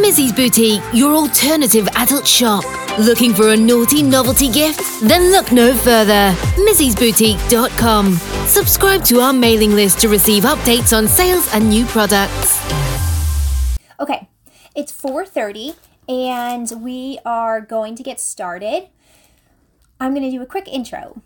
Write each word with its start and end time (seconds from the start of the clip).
Mizzy's 0.00 0.32
Boutique, 0.32 0.82
your 0.92 1.14
alternative 1.14 1.88
adult 1.94 2.26
shop. 2.26 2.64
Looking 2.98 3.34
for 3.34 3.50
a 3.50 3.56
naughty 3.56 4.02
novelty 4.02 4.48
gift? 4.50 4.80
Then 5.00 5.30
look 5.30 5.52
no 5.52 5.74
further. 5.74 6.34
Mizzy'sBoutique.com. 6.56 8.14
Subscribe 8.46 9.04
to 9.04 9.20
our 9.20 9.32
mailing 9.32 9.72
list 9.72 10.00
to 10.00 10.08
receive 10.08 10.44
updates 10.44 10.96
on 10.96 11.06
sales 11.06 11.52
and 11.54 11.68
new 11.68 11.84
products. 11.86 12.60
Okay, 14.00 14.28
it's 14.74 14.92
4:30 14.92 15.76
and 16.08 16.70
we 16.82 17.18
are 17.24 17.60
going 17.60 17.94
to 17.96 18.02
get 18.02 18.20
started. 18.20 18.88
I'm 20.00 20.12
going 20.12 20.28
to 20.28 20.36
do 20.36 20.42
a 20.42 20.46
quick 20.46 20.68
intro. 20.68 21.22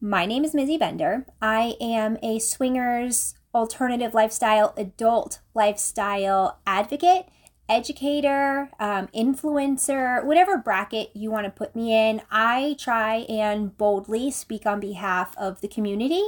My 0.00 0.26
name 0.26 0.44
is 0.44 0.54
Mizzy 0.54 0.78
Bender. 0.78 1.26
I 1.42 1.74
am 1.80 2.18
a 2.22 2.38
swingers 2.38 3.34
alternative 3.54 4.14
lifestyle 4.14 4.72
adult 4.76 5.40
lifestyle 5.54 6.60
advocate, 6.66 7.26
educator, 7.70 8.68
um, 8.80 9.06
influencer, 9.14 10.24
whatever 10.24 10.58
bracket 10.58 11.10
you 11.14 11.30
want 11.30 11.46
to 11.46 11.50
put 11.50 11.76
me 11.76 11.94
in. 11.94 12.20
I 12.30 12.76
try 12.78 13.18
and 13.28 13.76
boldly 13.78 14.30
speak 14.32 14.66
on 14.66 14.80
behalf 14.80 15.34
of 15.38 15.60
the 15.60 15.68
community. 15.68 16.22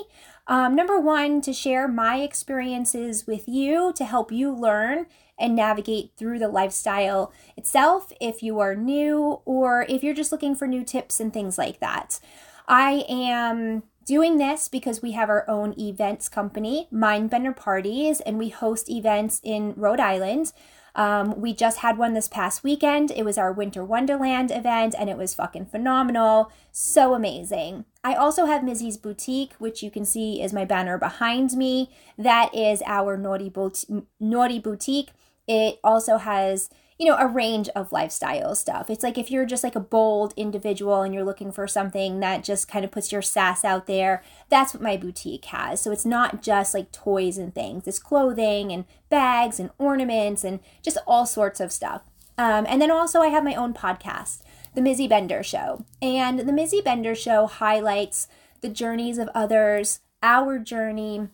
Um, 0.46 0.74
number 0.74 0.98
one, 0.98 1.40
to 1.42 1.52
share 1.52 1.88
my 1.88 2.20
experiences 2.20 3.26
with 3.26 3.48
you 3.48 3.92
to 3.96 4.04
help 4.04 4.30
you 4.32 4.54
learn 4.54 5.06
and 5.38 5.56
navigate 5.56 6.12
through 6.16 6.38
the 6.38 6.48
lifestyle 6.48 7.32
itself 7.56 8.12
if 8.20 8.42
you 8.42 8.60
are 8.60 8.76
new 8.76 9.40
or 9.44 9.84
if 9.88 10.04
you're 10.04 10.14
just 10.14 10.32
looking 10.32 10.54
for 10.54 10.68
new 10.68 10.84
tips 10.84 11.18
and 11.20 11.32
things 11.32 11.58
like 11.58 11.80
that. 11.80 12.20
I 12.68 13.04
am 13.08 13.82
doing 14.04 14.38
this 14.38 14.68
because 14.68 15.02
we 15.02 15.12
have 15.12 15.28
our 15.28 15.48
own 15.48 15.78
events 15.78 16.28
company, 16.28 16.88
Mindbender 16.92 17.56
Parties, 17.56 18.20
and 18.20 18.38
we 18.38 18.48
host 18.48 18.90
events 18.90 19.40
in 19.42 19.74
Rhode 19.76 20.00
Island. 20.00 20.52
Um, 20.94 21.40
we 21.40 21.54
just 21.54 21.78
had 21.78 21.98
one 21.98 22.14
this 22.14 22.28
past 22.28 22.62
weekend. 22.62 23.10
It 23.10 23.24
was 23.24 23.38
our 23.38 23.52
Winter 23.52 23.84
Wonderland 23.84 24.50
event, 24.50 24.94
and 24.98 25.08
it 25.08 25.16
was 25.16 25.34
fucking 25.34 25.66
phenomenal. 25.66 26.52
So 26.70 27.14
amazing. 27.14 27.84
I 28.04 28.14
also 28.14 28.46
have 28.46 28.64
Mizzy's 28.64 28.96
Boutique, 28.96 29.54
which 29.58 29.82
you 29.82 29.90
can 29.90 30.04
see 30.04 30.42
is 30.42 30.52
my 30.52 30.64
banner 30.64 30.98
behind 30.98 31.52
me. 31.52 31.90
That 32.18 32.54
is 32.54 32.82
our 32.86 33.16
Naughty, 33.16 33.48
Bo- 33.48 33.72
Naughty 34.20 34.58
Boutique. 34.58 35.10
It 35.46 35.78
also 35.82 36.18
has 36.18 36.68
you 36.98 37.06
know, 37.06 37.16
a 37.16 37.26
range 37.26 37.68
of 37.70 37.92
lifestyle 37.92 38.54
stuff. 38.54 38.90
It's 38.90 39.02
like 39.02 39.18
if 39.18 39.30
you're 39.30 39.46
just 39.46 39.64
like 39.64 39.76
a 39.76 39.80
bold 39.80 40.34
individual 40.36 41.02
and 41.02 41.14
you're 41.14 41.24
looking 41.24 41.52
for 41.52 41.66
something 41.66 42.20
that 42.20 42.44
just 42.44 42.68
kind 42.68 42.84
of 42.84 42.90
puts 42.90 43.12
your 43.12 43.22
sass 43.22 43.64
out 43.64 43.86
there, 43.86 44.22
that's 44.48 44.74
what 44.74 44.82
my 44.82 44.96
boutique 44.96 45.44
has. 45.46 45.80
So 45.80 45.90
it's 45.90 46.06
not 46.06 46.42
just 46.42 46.74
like 46.74 46.92
toys 46.92 47.38
and 47.38 47.54
things, 47.54 47.86
it's 47.86 47.98
clothing 47.98 48.72
and 48.72 48.84
bags 49.08 49.58
and 49.58 49.70
ornaments 49.78 50.44
and 50.44 50.60
just 50.82 50.98
all 51.06 51.26
sorts 51.26 51.60
of 51.60 51.72
stuff. 51.72 52.02
Um, 52.38 52.66
and 52.68 52.80
then 52.80 52.90
also, 52.90 53.20
I 53.20 53.28
have 53.28 53.44
my 53.44 53.54
own 53.54 53.74
podcast, 53.74 54.42
The 54.74 54.80
Mizzy 54.80 55.08
Bender 55.08 55.42
Show. 55.42 55.84
And 56.00 56.40
The 56.40 56.52
Mizzy 56.52 56.82
Bender 56.82 57.14
Show 57.14 57.46
highlights 57.46 58.26
the 58.62 58.68
journeys 58.68 59.18
of 59.18 59.28
others, 59.34 60.00
our 60.22 60.58
journey, 60.58 61.28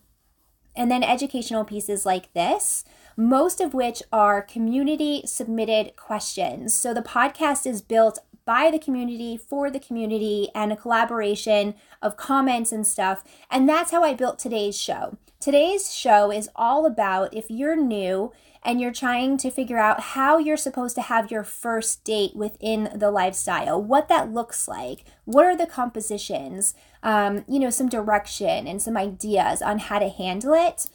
and 0.79 0.89
then 0.89 1.03
educational 1.03 1.63
pieces 1.63 2.07
like 2.07 2.33
this 2.33 2.83
most 3.19 3.59
of 3.59 3.73
which 3.73 4.01
are 4.13 4.41
community 4.41 5.23
submitted 5.25 5.93
questions. 5.97 6.73
So 6.73 6.93
the 6.93 7.01
podcast 7.01 7.67
is 7.67 7.81
built 7.81 8.19
by 8.45 8.71
the 8.71 8.79
community 8.79 9.35
for 9.35 9.69
the 9.69 9.79
community 9.79 10.47
and 10.55 10.71
a 10.71 10.77
collaboration 10.77 11.75
of 12.01 12.15
comments 12.15 12.71
and 12.71 12.87
stuff. 12.87 13.25
And 13.51 13.67
that's 13.67 13.91
how 13.91 14.05
I 14.05 14.13
built 14.13 14.39
today's 14.39 14.79
show. 14.79 15.17
Today's 15.37 15.93
show 15.93 16.31
is 16.31 16.49
all 16.55 16.85
about 16.85 17.33
if 17.33 17.49
you're 17.49 17.75
new 17.75 18.31
and 18.63 18.81
you're 18.81 18.91
trying 18.91 19.37
to 19.37 19.49
figure 19.49 19.77
out 19.77 20.01
how 20.01 20.37
you're 20.37 20.57
supposed 20.57 20.95
to 20.95 21.01
have 21.01 21.31
your 21.31 21.43
first 21.43 22.03
date 22.03 22.35
within 22.35 22.89
the 22.93 23.11
lifestyle, 23.11 23.81
what 23.81 24.07
that 24.09 24.31
looks 24.31 24.67
like, 24.67 25.05
what 25.25 25.45
are 25.45 25.55
the 25.55 25.65
compositions, 25.65 26.73
um, 27.01 27.45
you 27.47 27.59
know, 27.59 27.69
some 27.69 27.89
direction 27.89 28.67
and 28.67 28.81
some 28.81 28.97
ideas 28.97 29.61
on 29.61 29.79
how 29.79 29.99
to 29.99 30.09
handle 30.09 30.53
it. 30.53 30.87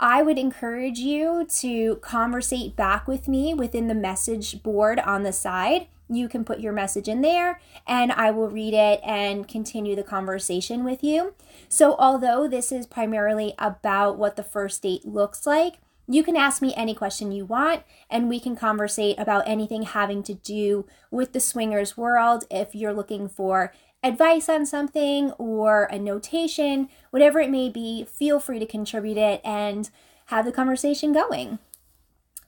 I 0.00 0.22
would 0.22 0.36
encourage 0.36 0.98
you 0.98 1.46
to 1.60 1.96
conversate 1.96 2.74
back 2.74 3.06
with 3.06 3.28
me 3.28 3.54
within 3.54 3.86
the 3.86 3.94
message 3.94 4.60
board 4.62 4.98
on 4.98 5.22
the 5.22 5.32
side. 5.32 5.86
You 6.08 6.28
can 6.28 6.44
put 6.44 6.58
your 6.58 6.72
message 6.72 7.08
in 7.08 7.22
there 7.22 7.60
and 7.86 8.10
I 8.10 8.32
will 8.32 8.50
read 8.50 8.74
it 8.74 9.00
and 9.04 9.46
continue 9.46 9.94
the 9.94 10.02
conversation 10.02 10.82
with 10.82 11.04
you. 11.04 11.34
So, 11.68 11.94
although 12.00 12.48
this 12.48 12.72
is 12.72 12.84
primarily 12.84 13.54
about 13.60 14.18
what 14.18 14.34
the 14.34 14.42
first 14.42 14.82
date 14.82 15.06
looks 15.06 15.46
like, 15.46 15.78
you 16.14 16.22
can 16.22 16.36
ask 16.36 16.60
me 16.60 16.74
any 16.76 16.94
question 16.94 17.32
you 17.32 17.44
want, 17.44 17.82
and 18.10 18.28
we 18.28 18.40
can 18.40 18.56
conversate 18.56 19.18
about 19.18 19.46
anything 19.46 19.82
having 19.82 20.22
to 20.24 20.34
do 20.34 20.86
with 21.10 21.32
the 21.32 21.40
swingers 21.40 21.96
world. 21.96 22.44
If 22.50 22.74
you're 22.74 22.92
looking 22.92 23.28
for 23.28 23.72
advice 24.02 24.48
on 24.48 24.66
something 24.66 25.30
or 25.32 25.84
a 25.84 25.98
notation, 25.98 26.88
whatever 27.10 27.40
it 27.40 27.50
may 27.50 27.68
be, 27.68 28.04
feel 28.04 28.40
free 28.40 28.58
to 28.58 28.66
contribute 28.66 29.16
it 29.16 29.40
and 29.44 29.90
have 30.26 30.44
the 30.44 30.52
conversation 30.52 31.12
going. 31.12 31.58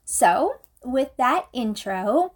So, 0.04 0.56
with 0.84 1.16
that 1.16 1.46
intro, 1.52 2.34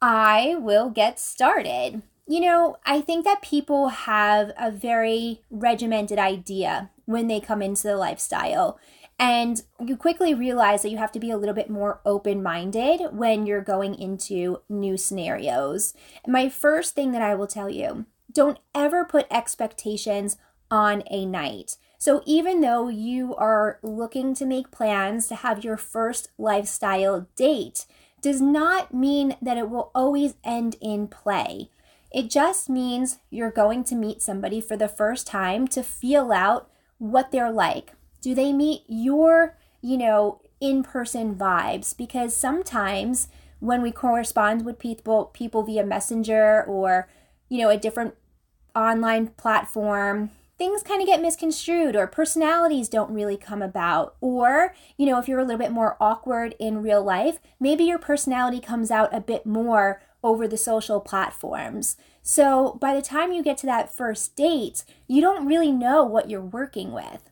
I 0.00 0.56
will 0.58 0.90
get 0.90 1.18
started. 1.18 2.02
You 2.26 2.40
know, 2.40 2.76
I 2.86 3.00
think 3.00 3.24
that 3.24 3.42
people 3.42 3.88
have 3.88 4.52
a 4.58 4.70
very 4.70 5.42
regimented 5.50 6.18
idea 6.18 6.90
when 7.04 7.28
they 7.28 7.40
come 7.40 7.60
into 7.60 7.82
the 7.82 7.96
lifestyle. 7.96 8.78
And 9.18 9.62
you 9.80 9.96
quickly 9.96 10.34
realize 10.34 10.82
that 10.82 10.90
you 10.90 10.98
have 10.98 11.12
to 11.12 11.20
be 11.20 11.30
a 11.30 11.36
little 11.36 11.54
bit 11.54 11.70
more 11.70 12.00
open 12.04 12.42
minded 12.42 13.00
when 13.12 13.46
you're 13.46 13.60
going 13.60 13.94
into 13.94 14.62
new 14.68 14.96
scenarios. 14.96 15.94
my 16.26 16.48
first 16.48 16.94
thing 16.94 17.12
that 17.12 17.22
I 17.22 17.34
will 17.34 17.46
tell 17.46 17.70
you 17.70 18.06
don't 18.32 18.58
ever 18.74 19.04
put 19.04 19.26
expectations 19.30 20.36
on 20.70 21.04
a 21.10 21.24
night. 21.24 21.76
So, 21.98 22.22
even 22.26 22.60
though 22.60 22.88
you 22.88 23.34
are 23.36 23.78
looking 23.82 24.34
to 24.34 24.44
make 24.44 24.70
plans 24.70 25.28
to 25.28 25.36
have 25.36 25.64
your 25.64 25.76
first 25.76 26.28
lifestyle 26.36 27.28
date, 27.36 27.86
does 28.20 28.40
not 28.40 28.92
mean 28.92 29.36
that 29.40 29.56
it 29.56 29.70
will 29.70 29.90
always 29.94 30.34
end 30.42 30.76
in 30.80 31.06
play. 31.06 31.70
It 32.12 32.30
just 32.30 32.68
means 32.68 33.18
you're 33.30 33.50
going 33.50 33.84
to 33.84 33.94
meet 33.94 34.22
somebody 34.22 34.60
for 34.60 34.76
the 34.76 34.88
first 34.88 35.26
time 35.26 35.68
to 35.68 35.82
feel 35.82 36.32
out 36.32 36.70
what 36.98 37.30
they're 37.30 37.52
like. 37.52 37.92
Do 38.24 38.34
they 38.34 38.54
meet 38.54 38.84
your, 38.88 39.54
you 39.82 39.98
know, 39.98 40.40
in 40.58 40.82
person 40.82 41.34
vibes? 41.34 41.94
Because 41.94 42.34
sometimes 42.34 43.28
when 43.60 43.82
we 43.82 43.92
correspond 43.92 44.64
with 44.64 44.78
people 44.78 45.26
people 45.26 45.62
via 45.62 45.84
messenger 45.84 46.64
or 46.64 47.06
you 47.50 47.58
know 47.58 47.68
a 47.68 47.76
different 47.76 48.14
online 48.74 49.26
platform, 49.26 50.30
things 50.56 50.82
kind 50.82 51.02
of 51.02 51.06
get 51.06 51.20
misconstrued 51.20 51.94
or 51.94 52.06
personalities 52.06 52.88
don't 52.88 53.12
really 53.12 53.36
come 53.36 53.60
about. 53.60 54.16
Or, 54.22 54.74
you 54.96 55.04
know, 55.04 55.18
if 55.18 55.28
you're 55.28 55.40
a 55.40 55.44
little 55.44 55.58
bit 55.58 55.70
more 55.70 55.98
awkward 56.00 56.54
in 56.58 56.82
real 56.82 57.04
life, 57.04 57.40
maybe 57.60 57.84
your 57.84 57.98
personality 57.98 58.58
comes 58.58 58.90
out 58.90 59.14
a 59.14 59.20
bit 59.20 59.44
more 59.44 60.00
over 60.22 60.48
the 60.48 60.56
social 60.56 60.98
platforms. 60.98 61.98
So 62.22 62.78
by 62.80 62.94
the 62.94 63.02
time 63.02 63.34
you 63.34 63.42
get 63.42 63.58
to 63.58 63.66
that 63.66 63.94
first 63.94 64.34
date, 64.34 64.82
you 65.06 65.20
don't 65.20 65.46
really 65.46 65.70
know 65.70 66.02
what 66.04 66.30
you're 66.30 66.40
working 66.40 66.90
with. 66.92 67.30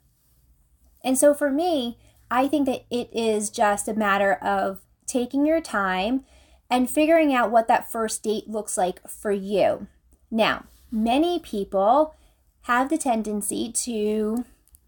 And 1.04 1.18
so 1.18 1.34
for 1.34 1.50
me, 1.50 1.98
I 2.30 2.48
think 2.48 2.66
that 2.66 2.84
it 2.90 3.10
is 3.12 3.50
just 3.50 3.88
a 3.88 3.94
matter 3.94 4.34
of 4.34 4.80
taking 5.06 5.44
your 5.44 5.60
time 5.60 6.24
and 6.70 6.88
figuring 6.88 7.34
out 7.34 7.50
what 7.50 7.68
that 7.68 7.90
first 7.90 8.22
date 8.22 8.48
looks 8.48 8.78
like 8.78 9.06
for 9.08 9.30
you. 9.30 9.86
Now, 10.30 10.64
many 10.90 11.38
people 11.38 12.14
have 12.62 12.88
the 12.88 12.96
tendency 12.96 13.70
to 13.72 14.44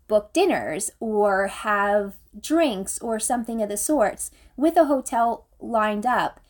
book 0.08 0.32
dinners 0.32 0.90
or 1.00 1.49
have 1.49 2.14
drinks 2.40 2.99
or 3.00 3.19
something 3.19 3.60
of 3.60 3.69
the 3.69 3.76
sorts 3.76 4.31
with 4.56 4.76
a 4.76 4.84
hotel 4.84 5.46
lined 5.60 6.06
up. 6.06 6.40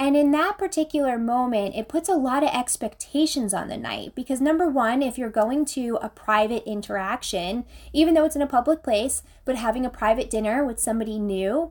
And 0.00 0.16
in 0.16 0.30
that 0.30 0.56
particular 0.56 1.18
moment, 1.18 1.76
it 1.76 1.86
puts 1.86 2.08
a 2.08 2.14
lot 2.14 2.42
of 2.42 2.48
expectations 2.54 3.52
on 3.52 3.68
the 3.68 3.76
night 3.76 4.14
because, 4.14 4.40
number 4.40 4.66
one, 4.66 5.02
if 5.02 5.18
you're 5.18 5.28
going 5.28 5.66
to 5.66 5.98
a 6.00 6.08
private 6.08 6.66
interaction, 6.66 7.66
even 7.92 8.14
though 8.14 8.24
it's 8.24 8.34
in 8.34 8.40
a 8.40 8.46
public 8.46 8.82
place, 8.82 9.22
but 9.44 9.56
having 9.56 9.84
a 9.84 9.90
private 9.90 10.30
dinner 10.30 10.64
with 10.64 10.80
somebody 10.80 11.18
new, 11.18 11.70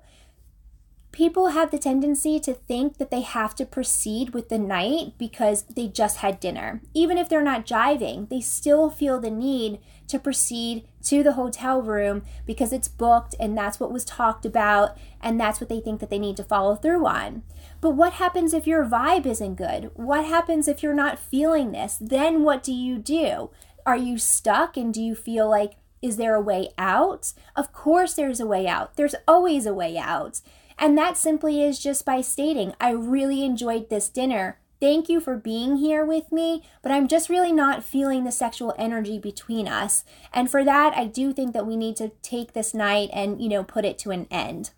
people 1.12 1.48
have 1.48 1.72
the 1.72 1.80
tendency 1.80 2.40
to 2.40 2.54
think 2.54 3.00
that 3.00 3.10
they 3.10 3.22
have 3.22 3.56
to 3.56 3.66
proceed 3.66 4.36
with 4.36 4.50
the 4.50 4.60
night 4.60 5.14
because 5.18 5.64
they 5.64 5.88
just 5.88 6.18
had 6.18 6.40
dinner. 6.40 6.82
Even 6.94 7.18
if 7.18 7.30
they're 7.30 7.42
not 7.42 7.66
jiving, 7.66 8.30
they 8.30 8.42
still 8.42 8.92
feel 8.92 9.20
the 9.20 9.32
need 9.32 9.80
to 10.08 10.20
proceed 10.20 10.88
to 11.04 11.24
the 11.24 11.34
hotel 11.34 11.82
room 11.82 12.24
because 12.46 12.72
it's 12.72 12.88
booked 12.88 13.34
and 13.40 13.58
that's 13.58 13.80
what 13.80 13.92
was 13.92 14.06
talked 14.06 14.46
about 14.46 14.98
and 15.22 15.40
that's 15.40 15.60
what 15.60 15.70
they 15.70 15.80
think 15.80 16.00
that 16.00 16.10
they 16.10 16.20
need 16.20 16.38
to 16.38 16.44
follow 16.44 16.76
through 16.76 17.06
on. 17.06 17.44
But 17.82 17.92
what 17.92 18.14
happens 18.14 18.54
if 18.54 18.68
your 18.68 18.86
vibe 18.86 19.26
isn't 19.26 19.56
good? 19.56 19.92
What 19.94 20.26
happens 20.26 20.68
if 20.68 20.84
you're 20.84 20.94
not 20.94 21.18
feeling 21.18 21.72
this? 21.72 21.98
Then 22.00 22.44
what 22.44 22.62
do 22.64 22.74
you 22.74 22.98
do? 22.98 23.52
Are 23.86 23.98
you 23.98 24.18
stuck 24.18 24.76
and 24.76 24.94
do 24.94 25.02
you 25.02 25.16
feel 25.16 25.50
like, 25.50 25.74
is 26.02 26.18
there 26.18 26.36
a 26.36 26.42
way 26.42 26.70
out? 26.78 27.34
Of 27.56 27.72
course, 27.74 28.14
there's 28.14 28.40
a 28.40 28.48
way 28.48 28.68
out. 28.68 28.96
There's 28.96 29.16
always 29.28 29.66
a 29.66 29.74
way 29.74 29.98
out. 29.98 30.42
And 30.78 30.98
that 30.98 31.18
simply 31.18 31.62
is 31.62 31.80
just 31.80 32.06
by 32.06 32.22
stating, 32.22 32.74
I 32.80 32.92
really 32.92 33.44
enjoyed 33.44 33.90
this 33.90 34.10
dinner. 34.10 34.60
Thank 34.80 35.10
you 35.10 35.20
for 35.20 35.36
being 35.36 35.76
here 35.76 36.06
with 36.06 36.32
me, 36.32 36.64
but 36.82 36.92
I'm 36.92 37.10
just 37.10 37.28
really 37.28 37.52
not 37.52 37.84
feeling 37.84 38.24
the 38.24 38.32
sexual 38.32 38.74
energy 38.78 39.20
between 39.20 39.68
us. 39.68 40.06
And 40.34 40.50
for 40.50 40.64
that, 40.64 40.96
I 40.96 41.06
do 41.06 41.34
think 41.34 41.52
that 41.54 41.68
we 41.68 41.76
need 41.76 41.98
to 41.98 42.14
take 42.22 42.54
this 42.54 42.74
night 42.74 43.10
and, 43.12 43.42
you 43.42 43.50
know, 43.50 43.64
put 43.64 43.84
it 43.84 43.98
to 44.00 44.12
an 44.12 44.26
end. 44.32 44.72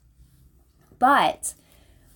But 0.98 1.54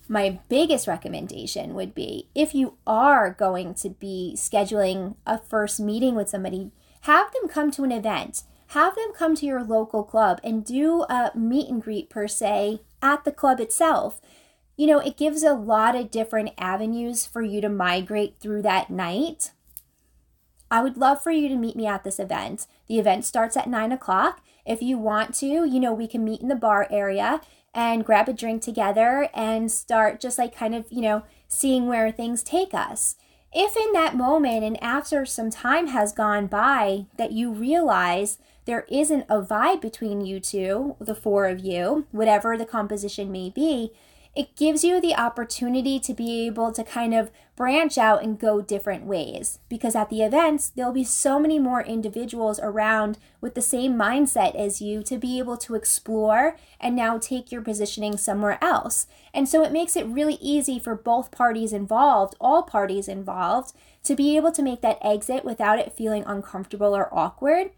my 0.08 0.38
biggest 0.48 0.86
recommendation 0.86 1.74
would 1.74 1.94
be 1.94 2.28
if 2.34 2.54
you 2.54 2.76
are 2.86 3.30
going 3.30 3.74
to 3.74 3.90
be 3.90 4.34
scheduling 4.36 5.16
a 5.26 5.38
first 5.38 5.80
meeting 5.80 6.14
with 6.14 6.28
somebody, 6.28 6.70
have 7.02 7.32
them 7.32 7.48
come 7.48 7.70
to 7.72 7.84
an 7.84 7.92
event. 7.92 8.42
Have 8.68 8.96
them 8.96 9.12
come 9.16 9.36
to 9.36 9.46
your 9.46 9.62
local 9.62 10.02
club 10.02 10.40
and 10.42 10.64
do 10.64 11.02
a 11.02 11.30
meet 11.34 11.68
and 11.68 11.80
greet 11.80 12.10
per 12.10 12.26
se 12.26 12.80
at 13.00 13.24
the 13.24 13.32
club 13.32 13.60
itself. 13.60 14.20
You 14.76 14.86
know, 14.86 14.98
it 14.98 15.16
gives 15.16 15.42
a 15.42 15.54
lot 15.54 15.94
of 15.94 16.10
different 16.10 16.50
avenues 16.58 17.24
for 17.24 17.42
you 17.42 17.60
to 17.60 17.68
migrate 17.68 18.36
through 18.40 18.62
that 18.62 18.90
night. 18.90 19.52
I 20.70 20.82
would 20.82 20.96
love 20.96 21.22
for 21.22 21.30
you 21.30 21.48
to 21.48 21.56
meet 21.56 21.76
me 21.76 21.86
at 21.86 22.02
this 22.02 22.18
event. 22.18 22.66
The 22.88 22.98
event 22.98 23.24
starts 23.24 23.56
at 23.56 23.68
nine 23.68 23.92
o'clock. 23.92 24.42
If 24.66 24.82
you 24.82 24.98
want 24.98 25.34
to, 25.36 25.46
you 25.46 25.78
know, 25.78 25.92
we 25.92 26.08
can 26.08 26.24
meet 26.24 26.40
in 26.40 26.48
the 26.48 26.56
bar 26.56 26.88
area 26.90 27.40
and 27.76 28.06
grab 28.06 28.26
a 28.26 28.32
drink 28.32 28.62
together 28.62 29.28
and 29.34 29.70
start 29.70 30.18
just 30.18 30.38
like 30.38 30.56
kind 30.56 30.74
of, 30.74 30.86
you 30.90 31.02
know, 31.02 31.22
seeing 31.46 31.86
where 31.86 32.10
things 32.10 32.42
take 32.42 32.72
us. 32.72 33.16
If 33.52 33.76
in 33.76 33.92
that 33.92 34.16
moment 34.16 34.64
and 34.64 34.82
after 34.82 35.26
some 35.26 35.50
time 35.50 35.88
has 35.88 36.12
gone 36.12 36.46
by 36.46 37.06
that 37.18 37.32
you 37.32 37.52
realize 37.52 38.38
there 38.64 38.86
isn't 38.90 39.26
a 39.28 39.42
vibe 39.42 39.82
between 39.82 40.24
you 40.24 40.40
two, 40.40 40.96
the 40.98 41.14
four 41.14 41.46
of 41.46 41.60
you, 41.60 42.06
whatever 42.10 42.56
the 42.56 42.66
composition 42.66 43.30
may 43.30 43.50
be, 43.50 43.92
it 44.36 44.54
gives 44.54 44.84
you 44.84 45.00
the 45.00 45.14
opportunity 45.14 45.98
to 45.98 46.12
be 46.12 46.46
able 46.46 46.70
to 46.70 46.84
kind 46.84 47.14
of 47.14 47.30
branch 47.56 47.96
out 47.96 48.22
and 48.22 48.38
go 48.38 48.60
different 48.60 49.06
ways. 49.06 49.60
Because 49.70 49.96
at 49.96 50.10
the 50.10 50.20
events, 50.20 50.68
there'll 50.68 50.92
be 50.92 51.04
so 51.04 51.40
many 51.40 51.58
more 51.58 51.82
individuals 51.82 52.60
around 52.60 53.16
with 53.40 53.54
the 53.54 53.62
same 53.62 53.94
mindset 53.94 54.54
as 54.54 54.82
you 54.82 55.02
to 55.04 55.16
be 55.16 55.38
able 55.38 55.56
to 55.56 55.74
explore 55.74 56.58
and 56.78 56.94
now 56.94 57.16
take 57.16 57.50
your 57.50 57.62
positioning 57.62 58.18
somewhere 58.18 58.62
else. 58.62 59.06
And 59.32 59.48
so 59.48 59.64
it 59.64 59.72
makes 59.72 59.96
it 59.96 60.06
really 60.06 60.36
easy 60.42 60.78
for 60.78 60.94
both 60.94 61.30
parties 61.30 61.72
involved, 61.72 62.36
all 62.38 62.62
parties 62.62 63.08
involved, 63.08 63.72
to 64.02 64.14
be 64.14 64.36
able 64.36 64.52
to 64.52 64.62
make 64.62 64.82
that 64.82 64.98
exit 65.00 65.46
without 65.46 65.78
it 65.78 65.94
feeling 65.94 66.24
uncomfortable 66.26 66.94
or 66.94 67.12
awkward 67.12 67.70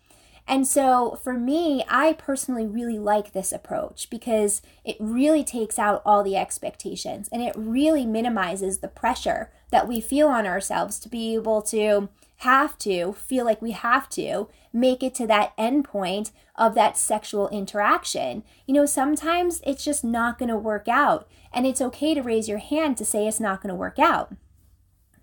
and 0.48 0.66
so 0.66 1.18
for 1.22 1.34
me, 1.34 1.84
I 1.88 2.14
personally 2.14 2.66
really 2.66 2.98
like 2.98 3.32
this 3.32 3.52
approach 3.52 4.08
because 4.08 4.62
it 4.82 4.96
really 4.98 5.44
takes 5.44 5.78
out 5.78 6.00
all 6.06 6.24
the 6.24 6.36
expectations 6.36 7.28
and 7.30 7.42
it 7.42 7.52
really 7.54 8.06
minimizes 8.06 8.78
the 8.78 8.88
pressure 8.88 9.50
that 9.70 9.86
we 9.86 10.00
feel 10.00 10.28
on 10.28 10.46
ourselves 10.46 10.98
to 11.00 11.08
be 11.10 11.34
able 11.34 11.60
to 11.62 12.08
have 12.38 12.78
to 12.78 13.12
feel 13.12 13.44
like 13.44 13.60
we 13.60 13.72
have 13.72 14.08
to 14.08 14.48
make 14.72 15.02
it 15.02 15.14
to 15.16 15.26
that 15.26 15.52
end 15.58 15.84
point 15.84 16.30
of 16.56 16.74
that 16.74 16.96
sexual 16.96 17.48
interaction. 17.48 18.42
You 18.66 18.74
know, 18.74 18.86
sometimes 18.86 19.60
it's 19.66 19.84
just 19.84 20.02
not 20.02 20.38
going 20.38 20.48
to 20.48 20.56
work 20.56 20.88
out, 20.88 21.28
and 21.52 21.66
it's 21.66 21.80
okay 21.80 22.14
to 22.14 22.22
raise 22.22 22.48
your 22.48 22.58
hand 22.58 22.96
to 22.98 23.04
say 23.04 23.26
it's 23.26 23.40
not 23.40 23.60
going 23.60 23.70
to 23.70 23.74
work 23.74 23.98
out. 23.98 24.34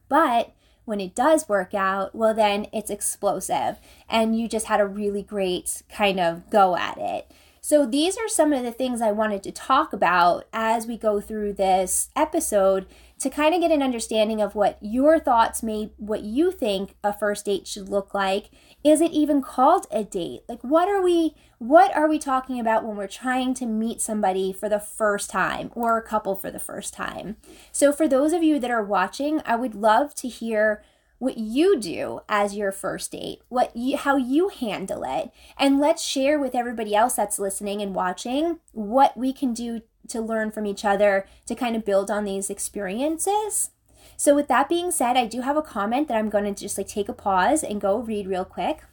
But 0.08 0.54
when 0.86 1.02
it 1.02 1.16
does 1.16 1.50
work 1.50 1.74
out, 1.74 2.16
well, 2.16 2.34
then 2.34 2.68
it's 2.72 2.90
explosive 2.90 3.78
and 4.10 4.40
you 4.40 4.48
just 4.48 4.68
had 4.68 4.80
a 4.80 4.88
really 4.88 5.24
great 5.24 5.82
kind 5.90 6.20
of 6.20 6.50
go 6.50 6.78
at 6.78 6.98
it. 6.98 7.32
So, 7.62 7.84
these 7.84 8.16
are 8.16 8.28
some 8.28 8.54
of 8.54 8.62
the 8.64 8.72
things 8.72 9.02
I 9.02 9.12
wanted 9.12 9.42
to 9.42 9.52
talk 9.52 9.92
about 9.92 10.46
as 10.54 10.86
we 10.86 10.98
go 10.98 11.20
through 11.20 11.54
this 11.54 12.10
episode 12.16 12.86
to 13.18 13.30
kind 13.32 13.56
of 13.56 13.62
get 13.62 13.72
an 13.72 13.82
understanding 13.82 14.40
of 14.40 14.54
what 14.54 14.78
your 14.82 15.20
thoughts 15.20 15.64
may, 15.64 15.90
what 15.98 16.22
you 16.22 16.52
think 16.52 16.96
a 17.04 17.12
first 17.12 17.46
date 17.46 17.66
should 17.66 17.90
look 17.90 18.14
like. 18.14 18.52
Is 18.86 19.02
it 19.02 19.12
even 19.14 19.42
called 19.42 19.88
a 19.90 20.04
date? 20.04 20.44
Like, 20.48 20.62
what 20.62 20.88
are 20.88 21.02
we, 21.02 21.34
what 21.58 21.94
are 21.96 22.08
we 22.08 22.20
talking 22.20 22.60
about 22.60 22.86
when 22.86 22.96
we're 22.96 23.08
trying 23.08 23.56
to 23.56 23.66
meet 23.66 24.00
somebody 24.00 24.54
for 24.54 24.70
the 24.70 24.80
first 24.80 25.32
time 25.32 25.72
or 25.74 25.98
a 25.98 26.04
couple 26.04 26.36
for 26.36 26.52
the 26.52 26.60
first 26.60 26.94
time? 26.94 27.38
So, 27.72 27.92
for 27.92 28.08
those 28.08 28.32
of 28.32 28.44
you 28.44 28.60
that 28.60 28.70
are 28.70 28.84
watching, 28.84 29.42
I 29.44 29.56
would 29.56 29.74
love 29.74 30.14
to 30.16 30.28
hear 30.28 30.84
what 31.18 31.40
you 31.40 31.80
do 31.80 32.20
as 32.30 32.56
your 32.56 32.72
first 32.72 33.12
date, 33.12 33.40
what 33.50 33.76
you, 33.76 33.98
how 33.98 34.18
you 34.18 34.50
handle 34.50 35.04
it, 35.04 35.32
and 35.58 35.80
let's 35.80 36.04
share 36.04 36.38
with 36.38 36.54
everybody 36.54 36.94
else 36.94 37.16
that's 37.16 37.40
listening 37.40 37.82
and 37.82 37.96
watching 37.96 38.60
what 38.72 39.18
we 39.18 39.34
can 39.34 39.52
do 39.52 39.82
to 40.10 40.22
learn 40.22 40.52
from 40.52 40.68
each 40.68 40.86
other 40.86 41.26
to 41.48 41.56
kind 41.56 41.76
of 41.76 41.86
build 41.86 42.12
on 42.12 42.24
these 42.24 42.52
experiences. 42.52 43.72
So 44.18 44.36
with 44.36 44.48
that 44.48 44.70
being 44.70 44.92
said, 44.92 45.18
I 45.18 45.26
do 45.26 45.42
have 45.42 45.58
a 45.58 45.62
comment 45.62 46.08
that 46.08 46.18
I'm 46.18 46.30
going 46.30 46.46
to 46.46 46.60
just 46.60 46.78
like 46.78 46.88
take 46.88 47.10
a 47.10 47.14
pause 47.14 47.64
and 47.64 47.82
go 47.82 48.00
read 48.00 48.28
real 48.28 48.46
quick. 48.46 48.84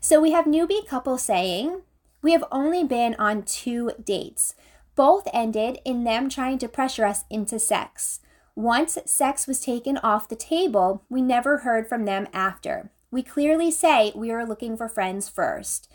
So 0.00 0.20
we 0.20 0.32
have 0.32 0.44
newbie 0.44 0.86
couple 0.86 1.18
saying, 1.18 1.82
"We 2.22 2.32
have 2.32 2.44
only 2.52 2.84
been 2.84 3.14
on 3.18 3.42
two 3.42 3.92
dates. 4.02 4.54
Both 4.94 5.28
ended 5.32 5.78
in 5.84 6.04
them 6.04 6.28
trying 6.28 6.58
to 6.58 6.68
pressure 6.68 7.04
us 7.04 7.24
into 7.30 7.58
sex. 7.58 8.20
Once 8.54 8.96
sex 9.04 9.46
was 9.46 9.60
taken 9.60 9.98
off 9.98 10.28
the 10.28 10.36
table, 10.36 11.04
we 11.10 11.20
never 11.20 11.58
heard 11.58 11.86
from 11.86 12.06
them 12.06 12.26
after. 12.32 12.90
We 13.10 13.22
clearly 13.22 13.70
say 13.70 14.12
we 14.14 14.30
are 14.30 14.46
looking 14.46 14.76
for 14.76 14.88
friends 14.88 15.28
first. 15.28 15.90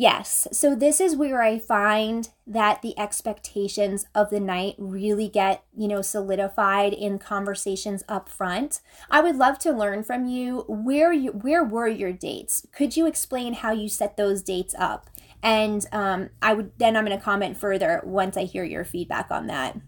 Yes, 0.00 0.48
so 0.50 0.74
this 0.74 0.98
is 0.98 1.14
where 1.14 1.42
I 1.42 1.58
find 1.58 2.30
that 2.46 2.80
the 2.80 2.98
expectations 2.98 4.06
of 4.14 4.30
the 4.30 4.40
night 4.40 4.76
really 4.78 5.28
get, 5.28 5.62
you 5.76 5.88
know, 5.88 6.00
solidified 6.00 6.94
in 6.94 7.18
conversations 7.18 8.02
up 8.08 8.26
front. 8.26 8.80
I 9.10 9.20
would 9.20 9.36
love 9.36 9.58
to 9.58 9.72
learn 9.72 10.02
from 10.02 10.24
you 10.24 10.64
where 10.68 11.12
you 11.12 11.32
where 11.32 11.62
were 11.62 11.86
your 11.86 12.14
dates? 12.14 12.66
Could 12.72 12.96
you 12.96 13.04
explain 13.04 13.52
how 13.52 13.72
you 13.72 13.90
set 13.90 14.16
those 14.16 14.40
dates 14.40 14.74
up? 14.78 15.10
And 15.42 15.84
um, 15.92 16.30
I 16.40 16.54
would 16.54 16.72
then 16.78 16.96
I'm 16.96 17.04
going 17.04 17.18
to 17.18 17.22
comment 17.22 17.58
further 17.58 18.00
once 18.02 18.38
I 18.38 18.44
hear 18.44 18.64
your 18.64 18.86
feedback 18.86 19.30
on 19.30 19.48
that. 19.48 19.78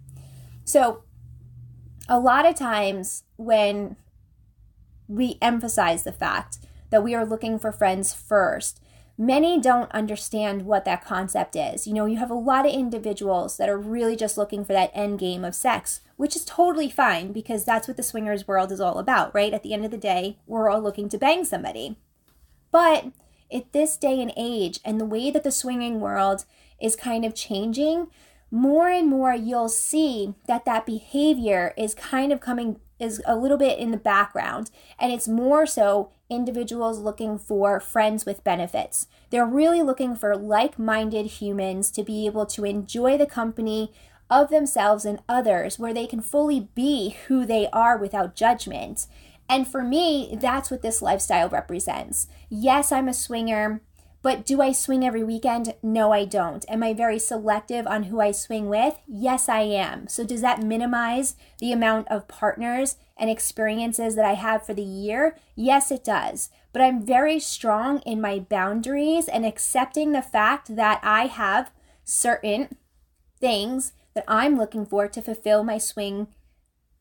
So 0.66 1.04
a 2.06 2.20
lot 2.20 2.44
of 2.44 2.54
times 2.54 3.24
when 3.36 3.96
we 5.08 5.38
emphasize 5.40 6.02
the 6.02 6.12
fact 6.12 6.58
that 6.90 7.02
we 7.02 7.14
are 7.14 7.24
looking 7.24 7.58
for 7.58 7.72
friends 7.72 8.12
first, 8.12 8.78
many 9.22 9.60
don't 9.60 9.90
understand 9.92 10.66
what 10.66 10.84
that 10.84 11.04
concept 11.04 11.54
is. 11.54 11.86
You 11.86 11.94
know, 11.94 12.06
you 12.06 12.16
have 12.16 12.30
a 12.30 12.34
lot 12.34 12.66
of 12.66 12.72
individuals 12.72 13.56
that 13.56 13.68
are 13.68 13.78
really 13.78 14.16
just 14.16 14.36
looking 14.36 14.64
for 14.64 14.72
that 14.72 14.90
end 14.92 15.20
game 15.20 15.44
of 15.44 15.54
sex, 15.54 16.00
which 16.16 16.34
is 16.34 16.44
totally 16.44 16.90
fine 16.90 17.32
because 17.32 17.64
that's 17.64 17.86
what 17.86 17.96
the 17.96 18.02
swingers 18.02 18.48
world 18.48 18.72
is 18.72 18.80
all 18.80 18.98
about, 18.98 19.32
right? 19.32 19.54
At 19.54 19.62
the 19.62 19.74
end 19.74 19.84
of 19.84 19.92
the 19.92 19.96
day, 19.96 20.38
we're 20.46 20.68
all 20.68 20.82
looking 20.82 21.08
to 21.08 21.18
bang 21.18 21.44
somebody. 21.44 21.96
But 22.72 23.12
at 23.52 23.72
this 23.72 23.96
day 23.96 24.20
and 24.20 24.32
age, 24.36 24.80
and 24.84 25.00
the 25.00 25.04
way 25.04 25.30
that 25.30 25.44
the 25.44 25.52
swinging 25.52 26.00
world 26.00 26.44
is 26.80 26.96
kind 26.96 27.24
of 27.24 27.32
changing, 27.32 28.08
more 28.50 28.88
and 28.88 29.08
more 29.08 29.34
you'll 29.34 29.68
see 29.68 30.34
that 30.48 30.64
that 30.64 30.84
behavior 30.84 31.74
is 31.78 31.94
kind 31.94 32.32
of 32.32 32.40
coming 32.40 32.80
is 32.98 33.22
a 33.26 33.36
little 33.36 33.56
bit 33.56 33.78
in 33.78 33.90
the 33.90 33.96
background 33.96 34.70
and 34.98 35.12
it's 35.12 35.26
more 35.26 35.66
so 35.66 36.10
individuals 36.32 36.98
looking 36.98 37.38
for 37.38 37.78
friends 37.78 38.24
with 38.24 38.42
benefits. 38.42 39.06
They're 39.30 39.46
really 39.46 39.82
looking 39.82 40.16
for 40.16 40.36
like-minded 40.36 41.26
humans 41.26 41.90
to 41.92 42.02
be 42.02 42.26
able 42.26 42.46
to 42.46 42.64
enjoy 42.64 43.18
the 43.18 43.26
company 43.26 43.92
of 44.30 44.48
themselves 44.48 45.04
and 45.04 45.20
others 45.28 45.78
where 45.78 45.92
they 45.92 46.06
can 46.06 46.20
fully 46.20 46.68
be 46.74 47.16
who 47.28 47.44
they 47.44 47.68
are 47.72 47.98
without 47.98 48.34
judgment. 48.34 49.06
And 49.48 49.68
for 49.68 49.82
me, 49.82 50.36
that's 50.40 50.70
what 50.70 50.82
this 50.82 51.02
lifestyle 51.02 51.50
represents. 51.50 52.28
Yes, 52.48 52.90
I'm 52.90 53.08
a 53.08 53.14
swinger 53.14 53.82
But 54.22 54.46
do 54.46 54.62
I 54.62 54.70
swing 54.70 55.04
every 55.04 55.24
weekend? 55.24 55.74
No, 55.82 56.12
I 56.12 56.24
don't. 56.24 56.64
Am 56.68 56.82
I 56.82 56.94
very 56.94 57.18
selective 57.18 57.88
on 57.88 58.04
who 58.04 58.20
I 58.20 58.30
swing 58.30 58.68
with? 58.68 59.00
Yes, 59.08 59.48
I 59.48 59.62
am. 59.62 60.06
So, 60.06 60.24
does 60.24 60.40
that 60.42 60.62
minimize 60.62 61.34
the 61.58 61.72
amount 61.72 62.06
of 62.08 62.28
partners 62.28 62.96
and 63.16 63.28
experiences 63.28 64.14
that 64.14 64.24
I 64.24 64.34
have 64.34 64.64
for 64.64 64.74
the 64.74 64.82
year? 64.82 65.36
Yes, 65.56 65.90
it 65.90 66.04
does. 66.04 66.50
But 66.72 66.82
I'm 66.82 67.04
very 67.04 67.40
strong 67.40 67.98
in 68.00 68.20
my 68.20 68.38
boundaries 68.38 69.28
and 69.28 69.44
accepting 69.44 70.12
the 70.12 70.22
fact 70.22 70.76
that 70.76 71.00
I 71.02 71.26
have 71.26 71.72
certain 72.04 72.76
things 73.40 73.92
that 74.14 74.24
I'm 74.28 74.56
looking 74.56 74.86
for 74.86 75.08
to 75.08 75.20
fulfill 75.20 75.64
my 75.64 75.78
swing 75.78 76.28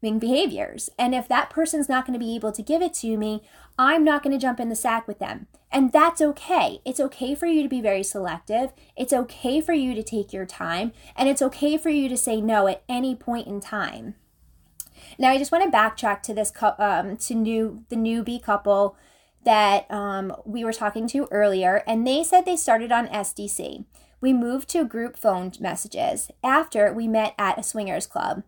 behaviors. 0.02 0.90
And 0.98 1.14
if 1.14 1.28
that 1.28 1.52
person's 1.52 1.88
not 1.88 2.08
going 2.08 2.20
to 2.20 2.26
be 2.26 2.36
able 2.36 2.52
to 2.52 2.64
give 2.64 2.82
it 2.82 2.94
to 2.96 3.18
me, 3.18 3.44
I'm 3.78 4.04
not 4.04 4.24
going 4.24 4.38
to 4.38 4.42
jump 4.42 4.60
in 4.60 4.70
the 4.70 4.76
sack 4.76 5.08
with 5.08 5.20
them. 5.20 5.48
And 5.72 5.92
that's 5.92 6.22
okay. 6.22 6.82
It's 6.86 7.00
okay 7.00 7.34
for 7.34 7.46
you 7.46 7.64
to 7.64 7.70
be 7.70 7.82
very 7.82 8.04
selective. 8.04 8.74
It's 8.98 9.14
okay 9.14 9.62
for 9.62 9.74
you 9.74 9.96
to 9.96 10.04
take 10.04 10.34
your 10.34 10.46
time. 10.46 10.92
And 11.16 11.30
it's 11.30 11.42
okay 11.42 11.78
for 11.78 11.90
you 11.90 12.10
to 12.10 12.18
say 12.18 12.42
no 12.42 12.68
at 12.68 12.84
any 12.90 13.16
point 13.16 13.48
in 13.48 13.62
time. 13.62 14.16
Now, 15.18 15.30
I 15.30 15.38
just 15.38 15.52
want 15.52 15.64
to 15.64 15.76
backtrack 15.76 16.22
to 16.24 16.34
this, 16.34 16.52
um, 16.78 17.18
to 17.18 17.36
new 17.36 17.86
the 17.90 17.96
newbie 17.96 18.42
couple 18.42 18.98
that 19.44 19.90
um, 19.90 20.36
we 20.46 20.64
were 20.64 20.74
talking 20.74 21.08
to 21.08 21.28
earlier, 21.32 21.84
and 21.88 22.06
they 22.06 22.24
said 22.24 22.46
they 22.46 22.56
started 22.56 22.92
on 22.92 23.08
SDC. 23.08 23.86
We 24.20 24.34
moved 24.34 24.70
to 24.70 24.86
group 24.86 25.18
phone 25.18 25.52
messages 25.60 26.30
after 26.44 26.94
we 26.94 27.08
met 27.08 27.34
at 27.40 27.58
a 27.58 27.64
swingers 27.64 28.06
club. 28.06 28.44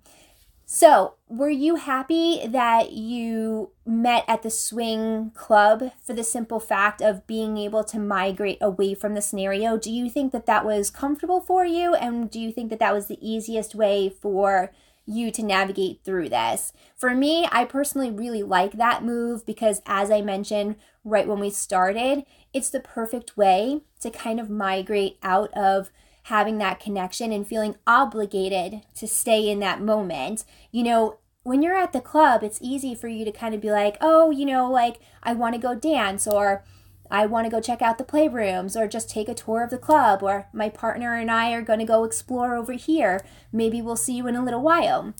So, 0.65 1.15
were 1.27 1.49
you 1.49 1.75
happy 1.75 2.47
that 2.47 2.93
you 2.93 3.71
met 3.85 4.23
at 4.27 4.43
the 4.43 4.49
swing 4.49 5.31
club 5.35 5.91
for 6.01 6.13
the 6.13 6.23
simple 6.23 6.59
fact 6.59 7.01
of 7.01 7.27
being 7.27 7.57
able 7.57 7.83
to 7.83 7.99
migrate 7.99 8.59
away 8.61 8.93
from 8.93 9.13
the 9.13 9.21
scenario? 9.21 9.77
Do 9.77 9.91
you 9.91 10.09
think 10.09 10.31
that 10.31 10.45
that 10.45 10.65
was 10.65 10.89
comfortable 10.89 11.41
for 11.41 11.65
you? 11.65 11.95
And 11.95 12.31
do 12.31 12.39
you 12.39 12.51
think 12.51 12.69
that 12.69 12.79
that 12.79 12.93
was 12.93 13.07
the 13.07 13.19
easiest 13.21 13.75
way 13.75 14.09
for 14.09 14.71
you 15.05 15.31
to 15.31 15.43
navigate 15.43 15.99
through 16.05 16.29
this? 16.29 16.71
For 16.95 17.13
me, 17.13 17.45
I 17.51 17.65
personally 17.65 18.09
really 18.09 18.43
like 18.43 18.73
that 18.73 19.03
move 19.03 19.45
because, 19.45 19.81
as 19.85 20.09
I 20.09 20.21
mentioned 20.21 20.77
right 21.03 21.27
when 21.27 21.39
we 21.39 21.49
started, 21.49 22.23
it's 22.53 22.69
the 22.69 22.79
perfect 22.79 23.35
way 23.35 23.81
to 23.99 24.09
kind 24.09 24.39
of 24.39 24.49
migrate 24.49 25.17
out 25.21 25.51
of 25.53 25.91
having 26.23 26.57
that 26.57 26.79
connection 26.79 27.31
and 27.31 27.47
feeling 27.47 27.75
obligated 27.85 28.81
to 28.95 29.07
stay 29.07 29.49
in 29.49 29.59
that 29.59 29.81
moment. 29.81 30.45
You 30.71 30.83
know, 30.83 31.17
when 31.43 31.61
you're 31.61 31.75
at 31.75 31.91
the 31.91 32.01
club, 32.01 32.43
it's 32.43 32.59
easy 32.61 32.95
for 32.95 33.07
you 33.07 33.25
to 33.25 33.31
kind 33.31 33.53
of 33.53 33.61
be 33.61 33.71
like, 33.71 33.97
oh, 33.99 34.31
you 34.31 34.45
know, 34.45 34.69
like 34.69 34.99
I 35.21 35.33
want 35.33 35.55
to 35.55 35.61
go 35.61 35.75
dance 35.75 36.25
or 36.25 36.63
I 37.11 37.25
want 37.25 37.45
to 37.45 37.51
go 37.51 37.59
check 37.59 37.81
out 37.81 37.97
the 37.97 38.05
playrooms 38.05 38.79
or 38.79 38.87
just 38.87 39.09
take 39.09 39.27
a 39.27 39.33
tour 39.33 39.63
of 39.63 39.69
the 39.69 39.77
club 39.77 40.23
or 40.23 40.47
my 40.53 40.69
partner 40.69 41.15
and 41.15 41.29
I 41.29 41.51
are 41.51 41.61
going 41.61 41.79
to 41.79 41.85
go 41.85 42.05
explore 42.05 42.55
over 42.55 42.73
here. 42.73 43.21
Maybe 43.51 43.81
we'll 43.81 43.97
see 43.97 44.15
you 44.15 44.25
in 44.27 44.35
a 44.35 44.43
little 44.43 44.61
while. 44.61 45.13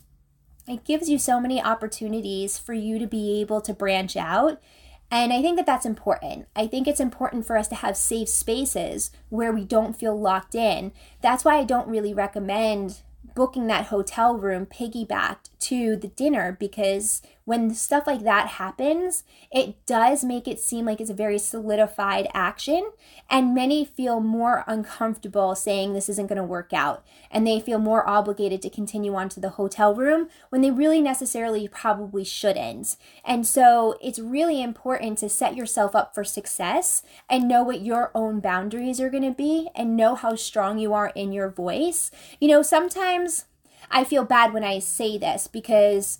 It 0.67 0.85
gives 0.85 1.09
you 1.09 1.19
so 1.19 1.41
many 1.41 1.61
opportunities 1.61 2.57
for 2.57 2.73
you 2.73 2.97
to 2.97 3.05
be 3.07 3.41
able 3.41 3.59
to 3.61 3.73
branch 3.73 4.15
out 4.15 4.61
and 5.13 5.31
I 5.31 5.43
think 5.43 5.57
that 5.57 5.67
that's 5.67 5.85
important. 5.85 6.47
I 6.55 6.65
think 6.65 6.87
it's 6.87 6.99
important 6.99 7.45
for 7.45 7.55
us 7.55 7.67
to 7.67 7.75
have 7.75 7.95
safe 7.95 8.27
spaces 8.27 9.11
where 9.29 9.53
we 9.53 9.63
don't 9.63 9.95
feel 9.95 10.19
locked 10.19 10.55
in. 10.55 10.91
That's 11.21 11.45
why 11.45 11.59
I 11.59 11.65
don't 11.65 11.87
really 11.87 12.15
recommend 12.15 13.01
booking 13.35 13.67
that 13.67 13.85
hotel 13.85 14.35
room 14.35 14.65
piggybacked 14.65 15.51
to 15.63 15.95
the 15.95 16.07
dinner 16.07 16.55
because 16.59 17.21
when 17.45 17.73
stuff 17.73 18.07
like 18.07 18.23
that 18.23 18.47
happens, 18.47 19.23
it 19.51 19.85
does 19.85 20.23
make 20.23 20.47
it 20.47 20.59
seem 20.59 20.85
like 20.85 21.01
it's 21.01 21.09
a 21.09 21.13
very 21.13 21.37
solidified 21.37 22.27
action. 22.33 22.91
And 23.29 23.53
many 23.53 23.83
feel 23.83 24.21
more 24.21 24.63
uncomfortable 24.65 25.53
saying 25.55 25.93
this 25.93 26.07
isn't 26.07 26.27
going 26.27 26.37
to 26.37 26.43
work 26.43 26.71
out. 26.71 27.05
And 27.29 27.45
they 27.45 27.59
feel 27.59 27.79
more 27.79 28.07
obligated 28.07 28.61
to 28.61 28.69
continue 28.69 29.13
on 29.15 29.27
to 29.29 29.41
the 29.41 29.49
hotel 29.49 29.93
room 29.93 30.29
when 30.49 30.61
they 30.61 30.71
really 30.71 31.01
necessarily 31.01 31.67
probably 31.67 32.23
shouldn't. 32.23 32.95
And 33.25 33.45
so 33.45 33.97
it's 34.01 34.19
really 34.19 34.61
important 34.61 35.17
to 35.17 35.29
set 35.29 35.55
yourself 35.55 35.95
up 35.95 36.15
for 36.15 36.23
success 36.23 37.03
and 37.29 37.47
know 37.47 37.63
what 37.63 37.81
your 37.81 38.11
own 38.15 38.39
boundaries 38.39 39.01
are 39.01 39.09
going 39.09 39.23
to 39.23 39.31
be 39.31 39.69
and 39.75 39.97
know 39.97 40.15
how 40.15 40.35
strong 40.35 40.77
you 40.77 40.93
are 40.93 41.11
in 41.13 41.33
your 41.33 41.49
voice. 41.49 42.09
You 42.39 42.47
know, 42.47 42.61
sometimes 42.61 43.45
I 43.93 44.03
feel 44.03 44.25
bad 44.25 44.53
when 44.53 44.63
I 44.63 44.79
say 44.79 45.17
this 45.19 45.47
because 45.47 46.19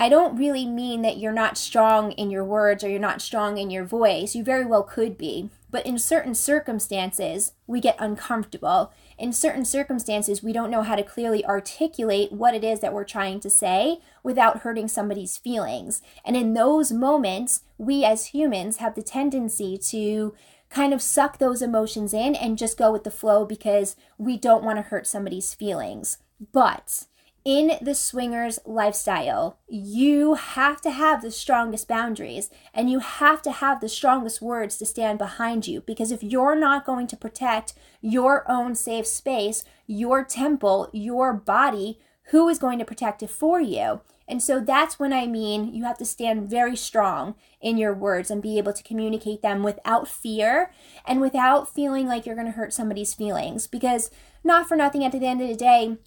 I 0.00 0.08
don't 0.08 0.36
really 0.36 0.66
mean 0.66 1.02
that 1.02 1.18
you're 1.18 1.30
not 1.30 1.56
strong 1.56 2.12
in 2.12 2.28
your 2.30 2.44
words 2.44 2.82
or 2.82 2.88
you're 2.88 2.98
not 2.98 3.22
strong 3.22 3.56
in 3.56 3.70
your 3.70 3.84
voice. 3.84 4.34
You 4.34 4.42
very 4.42 4.64
well 4.64 4.82
could 4.82 5.16
be. 5.16 5.50
But 5.70 5.86
in 5.86 5.98
certain 5.98 6.34
circumstances, 6.34 7.52
we 7.68 7.80
get 7.80 7.94
uncomfortable. 8.00 8.92
In 9.16 9.32
certain 9.32 9.64
circumstances, 9.64 10.42
we 10.42 10.52
don't 10.52 10.70
know 10.70 10.82
how 10.82 10.96
to 10.96 11.04
clearly 11.04 11.44
articulate 11.44 12.32
what 12.32 12.54
it 12.54 12.64
is 12.64 12.80
that 12.80 12.92
we're 12.92 13.04
trying 13.04 13.38
to 13.40 13.50
say 13.50 14.00
without 14.24 14.60
hurting 14.60 14.88
somebody's 14.88 15.36
feelings. 15.36 16.02
And 16.24 16.36
in 16.36 16.54
those 16.54 16.90
moments, 16.90 17.62
we 17.78 18.04
as 18.04 18.26
humans 18.28 18.78
have 18.78 18.96
the 18.96 19.02
tendency 19.02 19.78
to 19.78 20.34
kind 20.70 20.94
of 20.94 21.02
suck 21.02 21.38
those 21.38 21.60
emotions 21.60 22.14
in 22.14 22.34
and 22.34 22.56
just 22.56 22.78
go 22.78 22.90
with 22.92 23.04
the 23.04 23.10
flow 23.10 23.44
because 23.44 23.96
we 24.16 24.38
don't 24.38 24.64
want 24.64 24.78
to 24.78 24.82
hurt 24.82 25.06
somebody's 25.06 25.52
feelings. 25.52 26.18
But 26.52 27.06
in 27.44 27.72
the 27.80 27.94
swingers 27.94 28.58
lifestyle, 28.64 29.58
you 29.66 30.34
have 30.34 30.80
to 30.82 30.90
have 30.90 31.22
the 31.22 31.30
strongest 31.30 31.88
boundaries 31.88 32.50
and 32.72 32.90
you 32.90 33.00
have 33.00 33.42
to 33.42 33.50
have 33.50 33.80
the 33.80 33.88
strongest 33.88 34.40
words 34.40 34.76
to 34.76 34.86
stand 34.86 35.18
behind 35.18 35.66
you 35.66 35.80
because 35.80 36.12
if 36.12 36.22
you're 36.22 36.54
not 36.54 36.84
going 36.84 37.06
to 37.08 37.16
protect 37.16 37.74
your 38.00 38.48
own 38.50 38.74
safe 38.74 39.06
space, 39.06 39.64
your 39.86 40.22
temple, 40.24 40.90
your 40.92 41.32
body, 41.32 41.98
who 42.24 42.48
is 42.48 42.58
going 42.58 42.78
to 42.78 42.84
protect 42.84 43.22
it 43.22 43.30
for 43.30 43.60
you? 43.60 44.02
And 44.30 44.42
so 44.42 44.60
that's 44.60 44.98
when 44.98 45.12
I 45.12 45.26
mean 45.26 45.74
you 45.74 45.84
have 45.84 45.98
to 45.98 46.04
stand 46.04 46.48
very 46.48 46.76
strong 46.76 47.34
in 47.60 47.76
your 47.76 47.92
words 47.92 48.30
and 48.30 48.40
be 48.40 48.58
able 48.58 48.72
to 48.72 48.82
communicate 48.82 49.42
them 49.42 49.62
without 49.62 50.08
fear 50.08 50.72
and 51.04 51.20
without 51.20 51.72
feeling 51.72 52.06
like 52.06 52.24
you're 52.24 52.36
going 52.36 52.46
to 52.46 52.52
hurt 52.52 52.72
somebody's 52.72 53.14
feelings 53.14 53.66
because 53.66 54.10
not 54.44 54.68
for 54.68 54.76
nothing 54.76 55.04
at 55.04 55.12
the 55.12 55.26
end 55.26 55.42
of 55.42 55.48
the 55.48 55.54
day 55.54 55.98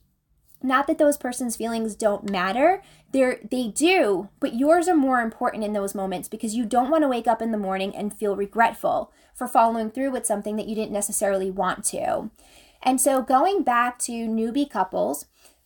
not 0.63 0.87
that 0.87 0.97
those 0.97 1.17
person's 1.17 1.57
feelings 1.57 1.93
don't 1.93 2.31
matter. 2.31 2.81
They're, 3.11 3.39
they 3.51 3.67
do, 3.67 4.29
but 4.39 4.55
yours 4.55 4.87
are 4.87 4.95
more 4.95 5.19
important 5.19 5.65
in 5.65 5.73
those 5.73 5.93
moments 5.93 6.29
because 6.29 6.55
you 6.55 6.65
don't 6.65 6.89
want 6.89 7.03
to 7.03 7.09
wake 7.09 7.27
up 7.27 7.41
in 7.41 7.51
the 7.51 7.57
morning 7.57 7.93
and 7.93 8.13
feel 8.13 8.37
regretful 8.37 9.11
for 9.35 9.45
following 9.45 9.91
through 9.91 10.11
with 10.11 10.25
something 10.25 10.55
that 10.55 10.67
you 10.67 10.73
didn't 10.73 10.93
necessarily 10.93 11.51
want 11.51 11.83
to. 11.85 12.31
And 12.81 12.99
so, 12.99 13.21
going 13.21 13.63
back 13.63 13.99
to 13.99 14.11
newbie 14.11 14.69
couples, 14.69 15.25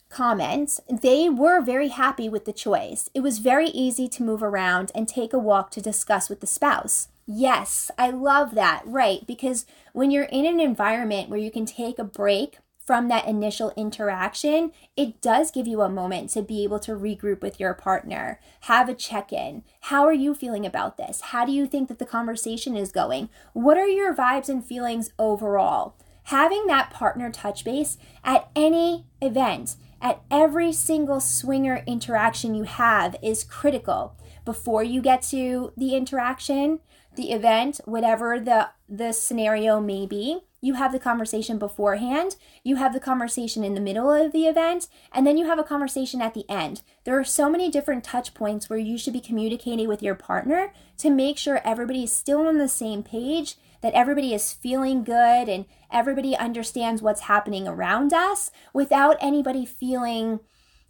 comments, 0.10 0.80
they 0.90 1.30
were 1.30 1.62
very 1.62 1.90
happy 1.90 2.30
with 2.30 2.46
the 2.46 2.54
choice. 2.54 3.10
It 3.14 3.22
was 3.22 3.40
very 3.40 3.68
easy 3.70 4.08
to 4.10 4.24
move 4.24 4.42
around 4.42 4.92
and 4.96 5.08
take 5.08 5.34
a 5.34 5.40
walk 5.40 5.72
to 5.72 5.82
discuss 5.82 6.30
with 6.30 6.40
the 6.40 6.48
spouse. 6.48 7.10
Yes, 7.26 7.92
I 7.98 8.10
love 8.10 8.56
that, 8.56 8.84
right? 8.86 9.28
Because 9.28 9.66
when 9.92 10.12
you're 10.12 10.24
in 10.24 10.46
an 10.46 10.62
environment 10.62 11.30
where 11.30 11.40
you 11.40 11.52
can 11.52 11.66
take 11.66 12.00
a 12.00 12.06
break 12.06 12.60
from 12.88 13.10
that 13.10 13.28
initial 13.28 13.74
interaction, 13.76 14.72
it 14.96 15.22
does 15.22 15.52
give 15.52 15.68
you 15.68 15.82
a 15.82 15.90
moment 15.90 16.30
to 16.30 16.42
be 16.42 16.64
able 16.64 16.80
to 16.80 16.94
regroup 16.94 17.42
with 17.42 17.60
your 17.60 17.74
partner, 17.74 18.40
have 18.62 18.88
a 18.88 18.94
check 18.94 19.34
in. 19.34 19.62
How 19.82 20.06
are 20.06 20.14
you 20.14 20.34
feeling 20.34 20.66
about 20.66 20.96
this? 20.96 21.20
How 21.20 21.44
do 21.44 21.52
you 21.52 21.68
think 21.68 21.90
that 21.90 22.00
the 22.00 22.06
conversation 22.06 22.78
is 22.78 22.94
going? 22.94 23.28
What 23.52 23.78
are 23.78 23.90
your 23.90 24.16
vibes 24.16 24.48
and 24.48 24.66
feelings 24.66 25.12
overall? 25.20 25.98
Having 26.24 26.68
that 26.68 26.90
partner 26.90 27.30
touch 27.30 27.66
base 27.66 27.98
at 28.24 28.50
any 28.56 29.06
event, 29.22 29.76
at 30.02 30.22
every 30.30 30.72
single 30.72 31.20
swinger 31.20 31.84
interaction 31.88 32.54
you 32.56 32.64
have 32.64 33.16
is 33.22 33.44
critical. 33.44 34.16
Before 34.46 34.84
you 34.84 35.02
get 35.02 35.22
to 35.24 35.74
the 35.76 35.96
interaction, 35.96 36.80
the 37.16 37.32
event, 37.32 37.82
whatever 37.86 38.40
the, 38.40 38.70
the 38.88 39.12
scenario 39.12 39.82
may 39.82 40.06
be, 40.06 40.42
you 40.62 40.74
have 40.74 40.92
the 40.92 41.00
conversation 41.00 41.60
beforehand, 41.60 42.36
you 42.64 42.78
have 42.78 42.94
the 42.94 43.00
conversation 43.00 43.64
in 43.64 43.76
the 43.76 43.82
middle 43.82 44.12
of 44.12 44.32
the 44.32 44.46
event, 44.46 44.88
and 45.12 45.26
then 45.26 45.38
you 45.38 45.46
have 45.46 45.60
a 45.60 45.64
conversation 45.64 46.22
at 46.22 46.34
the 46.34 46.50
end. 46.50 46.82
There 47.04 47.20
are 47.20 47.24
so 47.24 47.50
many 47.50 47.70
different 47.70 48.04
touch 48.04 48.34
points 48.34 48.70
where 48.70 48.80
you 48.80 48.98
should 48.98 49.14
be 49.14 49.20
communicating 49.20 49.88
with 49.88 50.02
your 50.02 50.16
partner 50.16 50.74
to 50.98 51.10
make 51.10 51.38
sure 51.38 51.62
everybody 51.64 52.04
is 52.04 52.16
still 52.16 52.48
on 52.48 52.58
the 52.58 52.68
same 52.68 53.04
page, 53.04 53.56
that 53.82 53.94
everybody 53.94 54.34
is 54.34 54.54
feeling 54.54 55.04
good 55.04 55.50
and 55.50 55.66
everybody 55.92 56.36
understands 56.36 57.02
what's 57.02 57.22
happening 57.22 57.68
around 57.68 58.14
us 58.14 58.52
without 58.74 59.18
anybody 59.20 59.66
feeling 59.66 60.40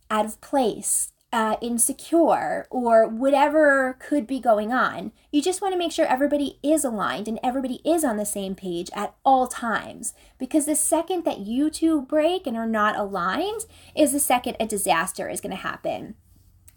out 0.10 0.25
of 0.25 0.39
place 0.41 1.12
uh, 1.34 1.58
insecure 1.62 2.65
or 2.70 3.08
whatever 3.08 3.98
could 4.00 4.25
be 4.25 4.39
going 4.39 4.72
on. 4.72 5.12
You 5.32 5.41
just 5.41 5.62
want 5.62 5.74
to 5.74 5.77
make 5.77 5.91
sure 5.91 6.06
everybody 6.06 6.58
is 6.63 6.86
aligned 6.86 7.27
and 7.27 7.39
everybody 7.44 7.82
is 7.86 8.03
on 8.03 8.17
the 8.17 8.25
same 8.25 8.56
page 8.56 8.89
at 8.94 9.13
all 9.25 9.48
times. 9.48 10.13
Because 10.38 10.65
the 10.65 10.75
second 10.75 11.25
that 11.25 11.39
you 11.39 11.70
two 11.70 12.01
break 12.01 12.48
and 12.48 12.56
are 12.56 12.67
not 12.67 12.98
aligned 12.98 13.65
is 13.96 14.13
the 14.13 14.20
second 14.20 14.56
a 14.60 14.65
disaster 14.65 15.29
is 15.29 15.41
going 15.41 15.51
to 15.51 15.58
happen. 15.58 16.15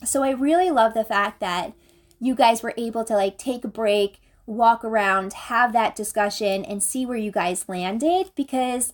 So 0.04 0.22
I 0.22 0.30
really 0.30 0.70
love 0.70 0.94
the 0.94 1.04
fact 1.04 1.40
that 1.40 1.74
you 2.18 2.34
guys 2.34 2.62
were 2.62 2.74
able 2.76 3.04
to 3.04 3.14
like 3.14 3.38
take 3.38 3.64
a 3.64 3.68
break 3.68 4.20
walk 4.50 4.84
around, 4.84 5.32
have 5.32 5.72
that 5.72 5.94
discussion, 5.94 6.64
and 6.64 6.82
see 6.82 7.06
where 7.06 7.16
you 7.16 7.30
guys 7.30 7.68
landed 7.68 8.32
because 8.34 8.92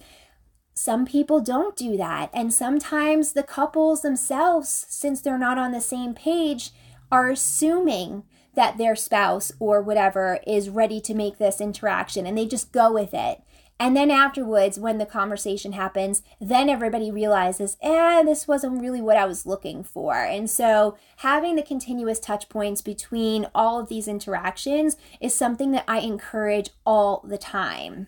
some 0.75 1.07
people 1.07 1.41
don't 1.41 1.77
do 1.77 1.97
that. 1.97 2.31
And 2.35 2.53
sometimes 2.53 3.33
the 3.33 3.43
couples 3.43 4.03
themselves, 4.03 4.87
since 4.89 5.21
they're 5.21 5.39
not 5.39 5.59
on 5.59 5.73
the 5.73 5.81
same 5.81 6.15
page, 6.15 6.71
are 7.11 7.31
assuming 7.31 8.25
that 8.55 8.79
their 8.79 8.95
spouse 8.95 9.53
or 9.59 9.81
whatever 9.81 10.41
is 10.47 10.69
ready 10.69 11.01
to 11.01 11.15
make 11.15 11.39
this 11.39 11.61
interaction 11.61 12.27
and 12.27 12.37
they 12.37 12.47
just 12.47 12.73
go 12.73 12.93
with 12.93 13.15
it. 13.15 13.41
And 13.79 13.95
then 13.95 14.11
afterwards, 14.11 14.79
when 14.79 14.97
the 14.97 15.05
conversation 15.05 15.73
happens, 15.73 16.23
then 16.41 16.71
everybody 16.71 17.11
realizes, 17.11 17.77
eh, 17.83 18.23
this 18.23 18.49
wasn't 18.49 18.81
really 18.81 19.03
what 19.03 19.19
I 19.19 19.27
was 19.27 19.45
looking 19.45 19.85
for. 19.85 20.15
And 20.15 20.49
so 20.49 20.97
having 21.19 21.57
the 21.57 21.63
continuous 21.63 22.19
touch 22.19 22.49
points 22.49 22.81
between 22.81 23.47
all 23.55 23.79
of 23.79 23.89
these 23.89 24.09
interactions 24.09 24.97
is 25.21 25.35
something 25.35 25.73
that 25.73 25.85
I 25.87 25.99
encourage 25.99 26.71
all 26.87 27.23
the 27.27 27.39
time. 27.39 28.07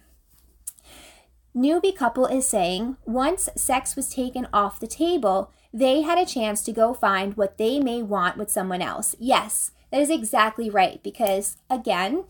Newbie 1.55 1.95
couple 1.95 2.27
is 2.27 2.47
saying 2.47 2.97
once 3.05 3.49
sex 3.57 3.95
was 3.97 4.09
taken 4.09 4.47
off 4.53 4.81
the 4.81 4.87
table, 4.87 5.53
they 5.73 6.03
had 6.03 6.17
a 6.17 6.25
chance 6.25 6.63
to 6.63 6.73
go 6.73 6.95
find 6.95 7.37
what 7.37 7.59
they 7.59 7.79
may 7.79 8.03
want 8.03 8.39
with 8.39 8.51
someone 8.51 8.81
else. 8.81 9.15
Yes, 9.19 9.73
that 9.91 10.01
is 10.01 10.11
exactly 10.11 10.71
right 10.71 11.03
because, 11.03 11.57
again, 11.69 12.25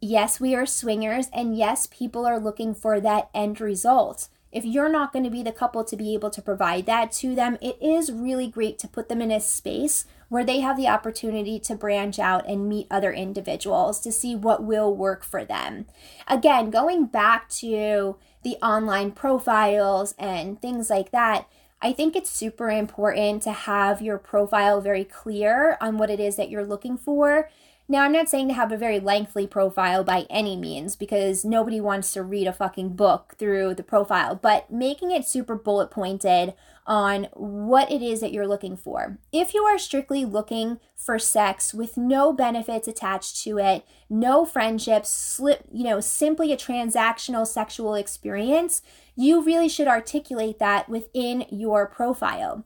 yes, 0.00 0.40
we 0.40 0.54
are 0.54 0.66
swingers, 0.66 1.28
and 1.32 1.56
yes, 1.56 1.86
people 1.86 2.26
are 2.26 2.38
looking 2.38 2.74
for 2.74 3.00
that 3.00 3.30
end 3.34 3.60
result. 3.60 4.28
If 4.52 4.64
you're 4.64 4.88
not 4.88 5.12
going 5.12 5.24
to 5.24 5.30
be 5.30 5.42
the 5.42 5.52
couple 5.52 5.84
to 5.84 5.96
be 5.96 6.14
able 6.14 6.30
to 6.30 6.40
provide 6.40 6.86
that 6.86 7.12
to 7.12 7.34
them, 7.34 7.58
it 7.60 7.76
is 7.82 8.12
really 8.12 8.48
great 8.48 8.78
to 8.78 8.88
put 8.88 9.08
them 9.08 9.20
in 9.20 9.30
a 9.30 9.40
space 9.40 10.06
where 10.28 10.44
they 10.44 10.60
have 10.60 10.76
the 10.76 10.88
opportunity 10.88 11.58
to 11.60 11.74
branch 11.74 12.18
out 12.18 12.48
and 12.48 12.68
meet 12.68 12.86
other 12.90 13.12
individuals 13.12 14.00
to 14.00 14.10
see 14.10 14.34
what 14.34 14.62
will 14.62 14.94
work 14.94 15.24
for 15.24 15.44
them. 15.44 15.86
Again, 16.26 16.70
going 16.70 17.06
back 17.06 17.48
to 17.50 18.16
the 18.42 18.56
online 18.62 19.12
profiles 19.12 20.14
and 20.18 20.60
things 20.60 20.90
like 20.90 21.10
that, 21.10 21.46
I 21.82 21.92
think 21.92 22.16
it's 22.16 22.30
super 22.30 22.70
important 22.70 23.42
to 23.42 23.52
have 23.52 24.00
your 24.00 24.18
profile 24.18 24.80
very 24.80 25.04
clear 25.04 25.76
on 25.80 25.98
what 25.98 26.10
it 26.10 26.18
is 26.18 26.36
that 26.36 26.48
you're 26.48 26.64
looking 26.64 26.96
for 26.96 27.50
now, 27.88 28.02
I'm 28.02 28.12
not 28.12 28.28
saying 28.28 28.48
to 28.48 28.54
have 28.54 28.72
a 28.72 28.76
very 28.76 28.98
lengthy 28.98 29.46
profile 29.46 30.02
by 30.02 30.26
any 30.28 30.56
means 30.56 30.96
because 30.96 31.44
nobody 31.44 31.80
wants 31.80 32.12
to 32.14 32.22
read 32.22 32.48
a 32.48 32.52
fucking 32.52 32.96
book 32.96 33.36
through 33.38 33.74
the 33.74 33.84
profile, 33.84 34.34
but 34.34 34.72
making 34.72 35.12
it 35.12 35.24
super 35.24 35.54
bullet 35.54 35.90
pointed 35.90 36.54
on 36.84 37.28
what 37.34 37.90
it 37.90 38.02
is 38.02 38.20
that 38.20 38.32
you're 38.32 38.46
looking 38.46 38.76
for. 38.76 39.18
If 39.32 39.54
you 39.54 39.62
are 39.62 39.78
strictly 39.78 40.24
looking 40.24 40.80
for 40.96 41.18
sex 41.18 41.72
with 41.72 41.96
no 41.96 42.32
benefits 42.32 42.88
attached 42.88 43.42
to 43.44 43.58
it, 43.58 43.84
no 44.10 44.44
friendships, 44.44 45.10
slip, 45.10 45.64
you 45.72 45.84
know, 45.84 46.00
simply 46.00 46.52
a 46.52 46.56
transactional 46.56 47.46
sexual 47.46 47.94
experience, 47.94 48.82
you 49.14 49.42
really 49.42 49.68
should 49.68 49.88
articulate 49.88 50.58
that 50.58 50.88
within 50.88 51.46
your 51.50 51.86
profile. 51.86 52.64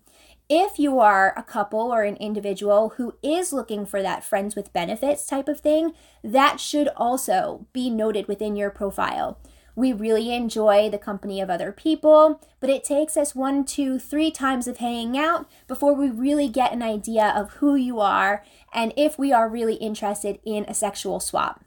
If 0.53 0.81
you 0.81 0.99
are 0.99 1.33
a 1.37 1.45
couple 1.45 1.93
or 1.95 2.03
an 2.03 2.17
individual 2.17 2.95
who 2.97 3.15
is 3.23 3.53
looking 3.53 3.87
for 3.87 4.03
that 4.03 4.25
friends 4.25 4.57
with 4.57 4.73
benefits 4.73 5.25
type 5.25 5.47
of 5.47 5.61
thing, 5.61 5.93
that 6.25 6.59
should 6.59 6.89
also 6.97 7.69
be 7.73 7.89
noted 7.89 8.27
within 8.27 8.57
your 8.57 8.71
profile. 8.71 9.39
We 9.77 9.93
really 9.93 10.35
enjoy 10.35 10.91
the 10.91 10.99
company 10.99 11.41
of 11.41 11.51
other 11.51 11.71
people, 11.71 12.41
but 12.59 12.69
it 12.69 12.83
takes 12.83 13.17
us 13.17 13.33
one, 13.33 13.65
two, 13.65 14.01
three 14.01 14.33
times 14.33 14.67
of 14.67 14.79
hanging 14.79 15.17
out 15.17 15.49
before 15.69 15.95
we 15.95 16.11
really 16.11 16.49
get 16.49 16.73
an 16.73 16.83
idea 16.83 17.33
of 17.37 17.53
who 17.53 17.77
you 17.77 18.01
are 18.01 18.45
and 18.75 18.93
if 18.97 19.17
we 19.17 19.33
are 19.33 19.49
really 19.49 19.77
interested 19.77 20.41
in 20.45 20.65
a 20.65 20.75
sexual 20.75 21.21
swap. 21.21 21.65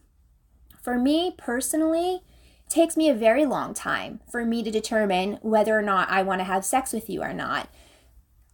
For 0.82 1.00
me 1.00 1.34
personally, 1.38 2.16
it 2.66 2.70
takes 2.70 2.98
me 2.98 3.10
a 3.10 3.14
very 3.14 3.46
long 3.46 3.74
time 3.74 4.20
for 4.30 4.44
me 4.44 4.62
to 4.62 4.70
determine 4.70 5.40
whether 5.42 5.80
or 5.80 5.82
not 5.82 6.10
I 6.10 6.22
want 6.22 6.42
to 6.42 6.46
have 6.46 6.66
sex 6.66 6.92
with 6.92 7.10
you 7.10 7.24
or 7.24 7.32
not 7.32 7.70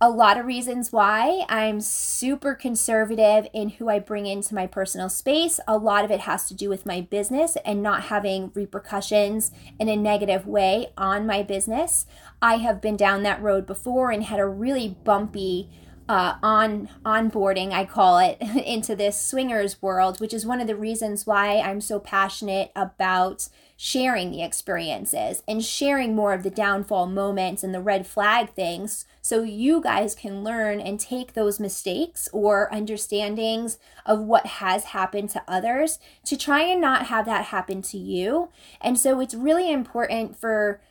a 0.02 0.10
lot 0.10 0.38
of 0.38 0.46
reasons 0.46 0.94
why 0.94 1.44
I'm 1.50 1.82
super 1.82 2.56
conservative 2.56 3.50
in 3.52 3.68
who 3.68 3.90
I 3.90 4.00
bring 4.00 4.28
into 4.28 4.56
my 4.56 4.66
personal 4.66 5.10
space. 5.10 5.60
A 5.68 5.78
lot 5.78 6.06
of 6.06 6.12
it 6.12 6.22
has 6.22 6.48
to 6.48 6.54
do 6.54 6.70
with 6.70 6.86
my 6.86 7.02
business 7.02 7.58
and 7.66 7.84
not 7.84 8.04
having 8.04 8.52
repercussions 8.56 9.52
in 9.78 9.90
a 9.90 9.98
negative 9.98 10.48
way 10.48 10.94
on 10.98 11.28
my 11.28 11.44
business. 11.44 12.06
I 12.42 12.56
have 12.56 12.80
been 12.80 12.96
down 12.96 13.24
that 13.24 13.42
road 13.42 13.66
before 13.66 14.10
and 14.10 14.24
had 14.24 14.40
a 14.40 14.48
really 14.48 14.96
bumpy 15.04 15.70
uh, 16.10 16.38
on 16.42 16.90
onboarding, 17.06 17.72
I 17.72 17.86
call 17.86 18.18
it, 18.18 18.42
into 18.66 18.96
this 18.96 19.22
swingers 19.22 19.80
world, 19.80 20.20
which 20.20 20.34
is 20.34 20.46
one 20.46 20.60
of 20.60 20.66
the 20.66 20.76
reasons 20.76 21.28
why 21.28 21.60
I'm 21.60 21.80
so 21.80 22.00
passionate 22.00 22.72
about 22.76 23.48
sharing 23.78 24.32
the 24.32 24.42
experiences 24.42 25.44
and 25.48 25.64
sharing 25.64 26.16
more 26.16 26.34
of 26.34 26.44
the 26.44 26.50
downfall 26.50 27.06
moments 27.06 27.64
and 27.64 27.74
the 27.74 27.80
red 27.80 28.06
flag 28.06 28.50
things 28.54 29.06
so 29.22 29.44
you 29.44 29.82
guys 29.82 30.16
can 30.16 30.44
learn 30.44 30.82
and 30.82 31.00
take 31.00 31.34
those 31.34 31.60
mistakes 31.60 32.28
or 32.34 32.74
understandings 32.74 33.78
of 34.06 34.20
what 34.20 34.46
has 34.46 34.86
happened 34.86 35.30
to 35.30 35.44
others 35.48 36.00
to 36.26 36.36
try 36.36 36.64
and 36.64 36.82
not 36.82 37.06
have 37.06 37.26
that 37.26 37.46
happen 37.46 37.82
to 37.84 37.98
you. 37.98 38.50
And 38.82 38.98
so 38.98 39.22
it's 39.22 39.36
really 39.36 39.72
important 39.72 40.36
for 40.36 40.82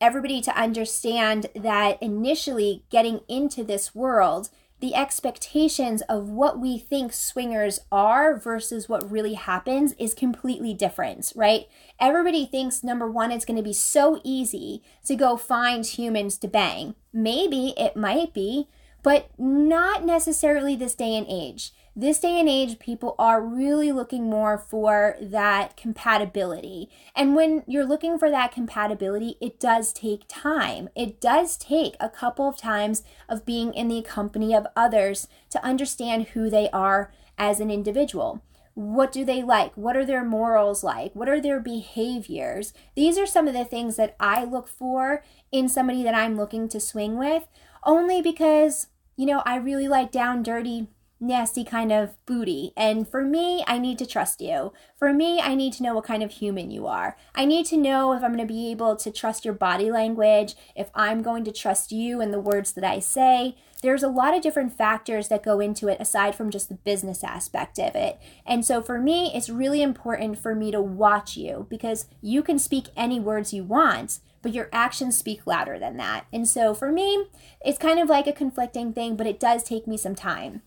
everybody 0.00 0.40
to 0.42 0.56
understand 0.56 1.46
that 1.54 2.00
initially 2.02 2.84
getting 2.90 3.20
into 3.28 3.64
this 3.64 3.94
world 3.94 4.50
the 4.80 4.94
expectations 4.94 6.02
of 6.02 6.28
what 6.28 6.60
we 6.60 6.78
think 6.78 7.12
swingers 7.12 7.80
are 7.90 8.36
versus 8.36 8.88
what 8.88 9.10
really 9.10 9.34
happens 9.34 9.94
is 9.98 10.12
completely 10.12 10.74
different, 10.74 11.32
right? 11.34 11.66
Everybody 11.98 12.44
thinks 12.44 12.84
number 12.84 13.10
one, 13.10 13.32
it's 13.32 13.46
going 13.46 13.56
to 13.56 13.62
be 13.62 13.72
so 13.72 14.20
easy 14.22 14.82
to 15.06 15.16
go 15.16 15.36
find 15.36 15.86
humans 15.86 16.36
to 16.38 16.48
bang. 16.48 16.94
Maybe 17.12 17.74
it 17.78 17.96
might 17.96 18.34
be, 18.34 18.68
but 19.02 19.30
not 19.38 20.04
necessarily 20.04 20.76
this 20.76 20.94
day 20.94 21.16
and 21.16 21.26
age 21.28 21.72
this 21.98 22.18
day 22.18 22.38
and 22.38 22.48
age, 22.48 22.78
people 22.78 23.14
are 23.18 23.40
really 23.40 23.90
looking 23.90 24.28
more 24.28 24.58
for 24.58 25.16
that 25.18 25.78
compatibility. 25.78 26.90
And 27.14 27.34
when 27.34 27.64
you're 27.66 27.86
looking 27.86 28.18
for 28.18 28.30
that 28.30 28.52
compatibility, 28.52 29.36
it 29.40 29.58
does 29.58 29.94
take 29.94 30.24
time. 30.28 30.90
It 30.94 31.22
does 31.22 31.56
take 31.56 31.96
a 31.98 32.10
couple 32.10 32.46
of 32.46 32.58
times 32.58 33.02
of 33.30 33.46
being 33.46 33.72
in 33.72 33.88
the 33.88 34.02
company 34.02 34.54
of 34.54 34.66
others 34.76 35.26
to 35.50 35.64
understand 35.64 36.28
who 36.28 36.50
they 36.50 36.68
are 36.68 37.14
as 37.38 37.60
an 37.60 37.70
individual. 37.70 38.42
What 38.74 39.10
do 39.10 39.24
they 39.24 39.42
like? 39.42 39.74
What 39.74 39.96
are 39.96 40.04
their 40.04 40.22
morals 40.22 40.84
like? 40.84 41.16
What 41.16 41.30
are 41.30 41.40
their 41.40 41.60
behaviors? 41.60 42.74
These 42.94 43.16
are 43.16 43.24
some 43.24 43.48
of 43.48 43.54
the 43.54 43.64
things 43.64 43.96
that 43.96 44.16
I 44.20 44.44
look 44.44 44.68
for 44.68 45.24
in 45.50 45.66
somebody 45.70 46.02
that 46.02 46.14
I'm 46.14 46.36
looking 46.36 46.68
to 46.68 46.78
swing 46.78 47.16
with, 47.16 47.48
only 47.84 48.20
because, 48.20 48.88
you 49.16 49.24
know, 49.24 49.42
I 49.46 49.56
really 49.56 49.88
like 49.88 50.12
down 50.12 50.42
dirty 50.42 50.88
nasty 51.18 51.64
kind 51.64 51.90
of 51.90 52.14
booty. 52.26 52.72
And 52.76 53.08
for 53.08 53.24
me, 53.24 53.64
I 53.66 53.78
need 53.78 53.98
to 53.98 54.06
trust 54.06 54.40
you. 54.40 54.72
For 54.98 55.12
me, 55.12 55.40
I 55.40 55.54
need 55.54 55.72
to 55.74 55.82
know 55.82 55.94
what 55.94 56.04
kind 56.04 56.22
of 56.22 56.32
human 56.32 56.70
you 56.70 56.86
are. 56.86 57.16
I 57.34 57.44
need 57.44 57.66
to 57.66 57.76
know 57.76 58.12
if 58.12 58.22
I'm 58.22 58.34
going 58.34 58.46
to 58.46 58.52
be 58.52 58.70
able 58.70 58.96
to 58.96 59.10
trust 59.10 59.44
your 59.44 59.54
body 59.54 59.90
language, 59.90 60.54
if 60.74 60.90
I'm 60.94 61.22
going 61.22 61.44
to 61.44 61.52
trust 61.52 61.92
you 61.92 62.20
and 62.20 62.32
the 62.32 62.40
words 62.40 62.72
that 62.72 62.84
I 62.84 62.98
say. 62.98 63.56
There's 63.82 64.02
a 64.02 64.08
lot 64.08 64.34
of 64.34 64.42
different 64.42 64.76
factors 64.76 65.28
that 65.28 65.42
go 65.42 65.60
into 65.60 65.88
it 65.88 66.00
aside 66.00 66.34
from 66.34 66.50
just 66.50 66.68
the 66.68 66.74
business 66.74 67.22
aspect 67.22 67.78
of 67.78 67.94
it. 67.94 68.18
And 68.46 68.64
so 68.64 68.82
for 68.82 68.98
me, 68.98 69.32
it's 69.34 69.50
really 69.50 69.82
important 69.82 70.38
for 70.38 70.54
me 70.54 70.70
to 70.70 70.80
watch 70.80 71.36
you 71.36 71.66
because 71.68 72.06
you 72.20 72.42
can 72.42 72.58
speak 72.58 72.86
any 72.96 73.20
words 73.20 73.52
you 73.52 73.64
want, 73.64 74.20
but 74.42 74.52
your 74.52 74.68
actions 74.72 75.16
speak 75.16 75.46
louder 75.46 75.78
than 75.78 75.96
that. 75.98 76.26
And 76.32 76.48
so 76.48 76.74
for 76.74 76.90
me, 76.90 77.26
it's 77.64 77.78
kind 77.78 77.98
of 77.98 78.08
like 78.08 78.26
a 78.26 78.32
conflicting 78.32 78.92
thing, 78.92 79.16
but 79.16 79.26
it 79.26 79.40
does 79.40 79.62
take 79.62 79.86
me 79.86 79.96
some 79.96 80.14
time. 80.14 80.62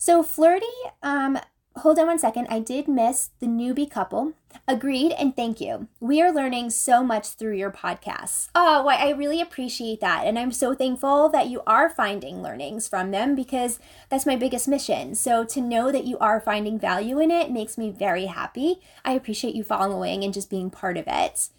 So 0.00 0.22
flirty, 0.22 0.64
um, 1.02 1.38
hold 1.76 1.98
on 1.98 2.06
one 2.06 2.18
second. 2.18 2.46
I 2.48 2.58
did 2.58 2.88
miss 2.88 3.32
the 3.38 3.46
newbie 3.46 3.88
couple. 3.88 4.32
Agreed 4.66 5.12
and 5.12 5.36
thank 5.36 5.60
you. 5.60 5.88
We 6.00 6.22
are 6.22 6.32
learning 6.32 6.70
so 6.70 7.04
much 7.04 7.34
through 7.34 7.56
your 7.56 7.70
podcasts. 7.70 8.48
Oh, 8.54 8.82
well, 8.82 8.96
I 8.98 9.10
really 9.10 9.42
appreciate 9.42 10.00
that. 10.00 10.26
And 10.26 10.38
I'm 10.38 10.52
so 10.52 10.74
thankful 10.74 11.28
that 11.28 11.48
you 11.48 11.60
are 11.66 11.90
finding 11.90 12.42
learnings 12.42 12.88
from 12.88 13.10
them 13.10 13.34
because 13.34 13.78
that's 14.08 14.24
my 14.24 14.36
biggest 14.36 14.68
mission. 14.68 15.14
So 15.14 15.44
to 15.44 15.60
know 15.60 15.92
that 15.92 16.06
you 16.06 16.16
are 16.16 16.40
finding 16.40 16.78
value 16.78 17.20
in 17.20 17.30
it 17.30 17.50
makes 17.50 17.76
me 17.76 17.90
very 17.90 18.24
happy. 18.24 18.80
I 19.04 19.12
appreciate 19.12 19.54
you 19.54 19.64
following 19.64 20.24
and 20.24 20.32
just 20.32 20.48
being 20.48 20.70
part 20.70 20.96
of 20.96 21.04
it. 21.08 21.50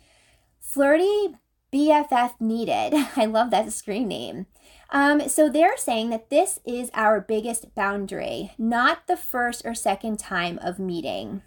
Flirty 0.60 1.36
BFF 1.72 2.42
needed. 2.42 2.96
I 3.16 3.26
love 3.26 3.52
that 3.52 3.72
screen 3.72 4.08
name. 4.08 4.48
Um, 4.92 5.30
so 5.30 5.50
they're 5.50 5.78
saying 5.78 6.10
that 6.10 6.30
this 6.30 6.60
is 6.66 6.92
our 6.94 7.22
biggest 7.22 7.74
boundary, 7.76 8.54
not 8.58 9.08
the 9.08 9.18
first 9.18 9.62
or 9.66 9.74
second 9.74 10.20
time 10.20 10.60
of 10.62 10.80
meeting. 10.80 11.42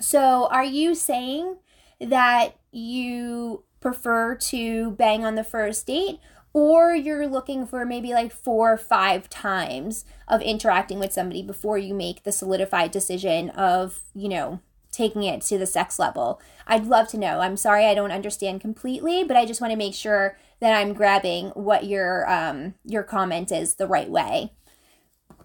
So 0.00 0.46
are 0.50 0.64
you 0.64 0.94
saying 0.94 1.56
that 2.00 2.56
you 2.70 3.64
prefer 3.80 4.36
to 4.36 4.92
bang 4.92 5.24
on 5.24 5.34
the 5.34 5.44
first 5.44 5.86
date? 5.86 6.20
or 6.54 6.94
you're 6.94 7.26
looking 7.26 7.66
for 7.66 7.84
maybe 7.84 8.12
like 8.14 8.32
four 8.32 8.72
or 8.72 8.78
five 8.78 9.28
times 9.28 10.04
of 10.28 10.40
interacting 10.40 11.00
with 11.00 11.12
somebody 11.12 11.42
before 11.42 11.76
you 11.76 11.92
make 11.92 12.22
the 12.22 12.32
solidified 12.32 12.92
decision 12.92 13.50
of, 13.50 14.00
you 14.14 14.28
know, 14.28 14.60
taking 14.92 15.24
it 15.24 15.42
to 15.42 15.58
the 15.58 15.66
sex 15.66 15.98
level. 15.98 16.40
I'd 16.66 16.86
love 16.86 17.08
to 17.08 17.18
know. 17.18 17.40
I'm 17.40 17.56
sorry 17.56 17.86
I 17.86 17.94
don't 17.94 18.12
understand 18.12 18.60
completely, 18.60 19.24
but 19.24 19.36
I 19.36 19.44
just 19.44 19.60
want 19.60 19.72
to 19.72 19.76
make 19.76 19.94
sure 19.94 20.38
that 20.60 20.74
I'm 20.74 20.94
grabbing 20.94 21.48
what 21.50 21.84
your 21.84 22.30
um 22.30 22.74
your 22.84 23.02
comment 23.02 23.52
is 23.52 23.74
the 23.74 23.86
right 23.86 24.10
way. 24.10 24.52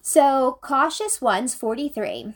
So, 0.01 0.59
cautious 0.61 1.21
ones 1.21 1.53
43. 1.53 2.33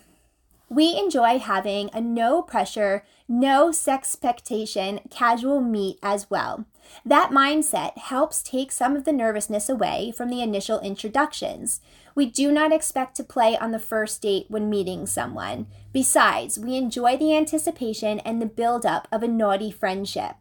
We 0.70 0.98
enjoy 0.98 1.38
having 1.40 1.90
a 1.94 2.02
no 2.02 2.42
pressure, 2.42 3.06
no 3.28 3.72
sexpectation 3.72 5.02
casual 5.12 5.62
meet 5.62 6.00
as 6.02 6.30
well. 6.32 6.66
That 7.06 7.30
mindset 7.30 7.98
helps 7.98 8.42
take 8.42 8.72
some 8.72 8.96
of 8.96 9.06
the 9.06 9.14
nervousness 9.14 9.70
away 9.70 10.12
from 10.16 10.30
the 10.30 10.42
initial 10.42 10.80
introductions. 10.80 11.80
We 12.16 12.26
do 12.26 12.52
not 12.52 12.72
expect 12.72 13.16
to 13.18 13.24
play 13.24 13.58
on 13.58 13.72
the 13.72 13.80
first 13.80 14.22
date 14.22 14.48
when 14.50 14.70
meeting 14.70 15.06
someone. 15.06 15.68
Besides, 15.92 16.60
we 16.60 16.76
enjoy 16.76 17.18
the 17.18 17.36
anticipation 17.36 18.20
and 18.20 18.42
the 18.42 18.46
build 18.46 18.86
up 18.86 19.08
of 19.12 19.24
a 19.24 19.28
naughty 19.28 19.72
friendship. 19.72 20.36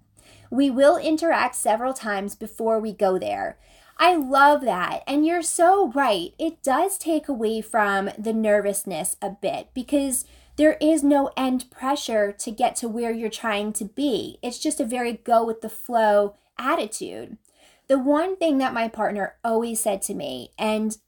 We 0.53 0.69
will 0.69 0.99
interact 0.99 1.55
several 1.55 1.95
times 1.95 2.35
before 2.35 2.79
we 2.79 2.93
go 2.93 3.19
there. 3.19 3.57
I 3.97 4.17
love 4.17 4.61
that. 4.67 5.03
And 5.07 5.27
you're 5.27 5.41
so 5.41 5.89
right. 5.93 6.35
It 6.39 6.63
does 6.63 6.99
take 6.99 7.27
away 7.27 7.63
from 7.63 8.11
the 8.19 8.35
nervousness 8.35 9.17
a 9.23 9.31
bit 9.31 9.69
because 9.73 10.27
there 10.57 10.77
is 10.79 11.03
no 11.03 11.31
end 11.39 11.71
pressure 11.71 12.33
to 12.33 12.51
get 12.51 12.77
to 12.77 12.89
where 12.89 13.13
you're 13.13 13.31
trying 13.31 13.73
to 13.73 13.87
be. 13.87 14.39
It's 14.43 14.59
just 14.59 14.79
a 14.79 14.85
very 14.85 15.15
go 15.15 15.43
with 15.43 15.63
the 15.63 15.71
flow 15.71 16.35
attitude. 16.59 17.39
The 17.89 17.99
one 17.99 18.37
thing 18.37 18.59
that 18.59 18.75
my 18.75 18.89
partner 18.89 19.37
always 19.43 19.81
said 19.81 20.03
to 20.03 20.15
me 20.15 20.51
and 20.59 20.99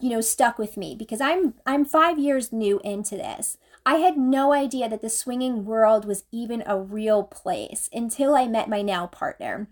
you 0.00 0.08
know 0.08 0.22
stuck 0.22 0.58
with 0.58 0.78
me 0.78 0.94
because 0.94 1.20
I'm 1.20 1.52
I'm 1.66 1.84
5 1.84 2.18
years 2.18 2.54
new 2.54 2.80
into 2.82 3.16
this. 3.16 3.58
I 3.86 3.96
had 3.96 4.16
no 4.16 4.52
idea 4.52 4.88
that 4.88 5.02
the 5.02 5.10
swinging 5.10 5.64
world 5.64 6.04
was 6.04 6.24
even 6.32 6.62
a 6.66 6.80
real 6.80 7.22
place 7.22 7.90
until 7.92 8.34
I 8.34 8.46
met 8.46 8.68
my 8.68 8.82
now 8.82 9.06
partner 9.06 9.68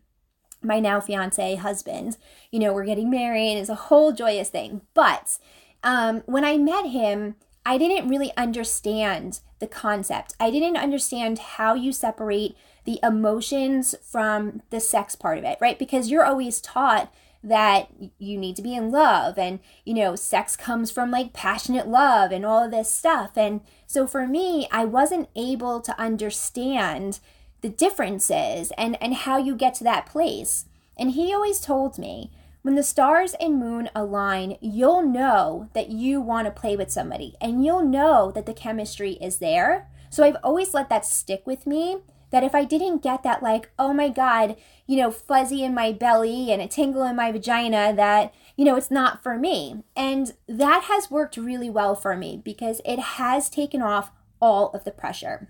my 0.62 0.80
now 0.80 1.00
fiance 1.00 1.56
husband. 1.56 2.16
You 2.50 2.60
know, 2.60 2.72
we're 2.72 2.84
getting 2.84 3.10
married. 3.10 3.58
It's 3.58 3.68
a 3.68 3.74
whole 3.74 4.12
joyous 4.12 4.48
thing. 4.48 4.82
But 4.94 5.38
um, 5.82 6.22
when 6.26 6.44
I 6.44 6.56
met 6.56 6.86
him, 6.86 7.36
I 7.64 7.78
didn't 7.78 8.08
really 8.08 8.32
understand 8.36 9.40
the 9.58 9.66
concept. 9.66 10.34
I 10.40 10.50
didn't 10.50 10.76
understand 10.76 11.38
how 11.38 11.74
you 11.74 11.92
separate 11.92 12.56
the 12.84 12.98
emotions 13.02 13.94
from 14.02 14.62
the 14.70 14.80
sex 14.80 15.14
part 15.14 15.38
of 15.38 15.44
it, 15.44 15.58
right? 15.60 15.78
Because 15.78 16.10
you're 16.10 16.24
always 16.24 16.60
taught 16.60 17.12
that 17.42 17.88
you 18.18 18.38
need 18.38 18.56
to 18.56 18.62
be 18.62 18.74
in 18.74 18.90
love 18.90 19.36
and 19.38 19.58
you 19.84 19.94
know 19.94 20.14
sex 20.14 20.56
comes 20.56 20.90
from 20.90 21.10
like 21.10 21.32
passionate 21.32 21.88
love 21.88 22.30
and 22.30 22.46
all 22.46 22.64
of 22.64 22.70
this 22.70 22.92
stuff 22.92 23.36
and 23.36 23.60
so 23.86 24.06
for 24.06 24.26
me 24.26 24.68
I 24.70 24.84
wasn't 24.84 25.28
able 25.34 25.80
to 25.80 26.00
understand 26.00 27.18
the 27.60 27.68
differences 27.68 28.72
and 28.78 28.96
and 29.02 29.14
how 29.14 29.38
you 29.38 29.56
get 29.56 29.74
to 29.74 29.84
that 29.84 30.06
place 30.06 30.66
and 30.96 31.12
he 31.12 31.34
always 31.34 31.60
told 31.60 31.98
me 31.98 32.30
when 32.62 32.76
the 32.76 32.84
stars 32.84 33.34
and 33.40 33.58
moon 33.58 33.90
align, 33.92 34.56
you'll 34.60 35.02
know 35.02 35.68
that 35.74 35.90
you 35.90 36.20
want 36.20 36.46
to 36.46 36.60
play 36.60 36.76
with 36.76 36.92
somebody 36.92 37.34
and 37.40 37.64
you'll 37.64 37.84
know 37.84 38.30
that 38.30 38.46
the 38.46 38.54
chemistry 38.54 39.14
is 39.14 39.38
there. 39.38 39.88
So 40.10 40.22
I've 40.22 40.36
always 40.44 40.72
let 40.72 40.88
that 40.88 41.04
stick 41.04 41.44
with 41.44 41.66
me 41.66 41.98
that 42.30 42.44
if 42.44 42.54
I 42.54 42.64
didn't 42.64 43.02
get 43.02 43.24
that, 43.24 43.42
like, 43.42 43.70
oh 43.80 43.92
my 43.92 44.08
God, 44.08 44.56
you 44.92 44.98
know, 44.98 45.10
fuzzy 45.10 45.64
in 45.64 45.72
my 45.72 45.90
belly 45.90 46.52
and 46.52 46.60
a 46.60 46.68
tingle 46.68 47.02
in 47.04 47.16
my 47.16 47.32
vagina, 47.32 47.94
that, 47.96 48.34
you 48.58 48.64
know, 48.66 48.76
it's 48.76 48.90
not 48.90 49.22
for 49.22 49.38
me. 49.38 49.82
And 49.96 50.34
that 50.46 50.82
has 50.82 51.10
worked 51.10 51.38
really 51.38 51.70
well 51.70 51.94
for 51.94 52.14
me 52.14 52.38
because 52.44 52.82
it 52.84 52.98
has 52.98 53.48
taken 53.48 53.80
off 53.80 54.10
all 54.38 54.68
of 54.72 54.84
the 54.84 54.90
pressure. 54.90 55.48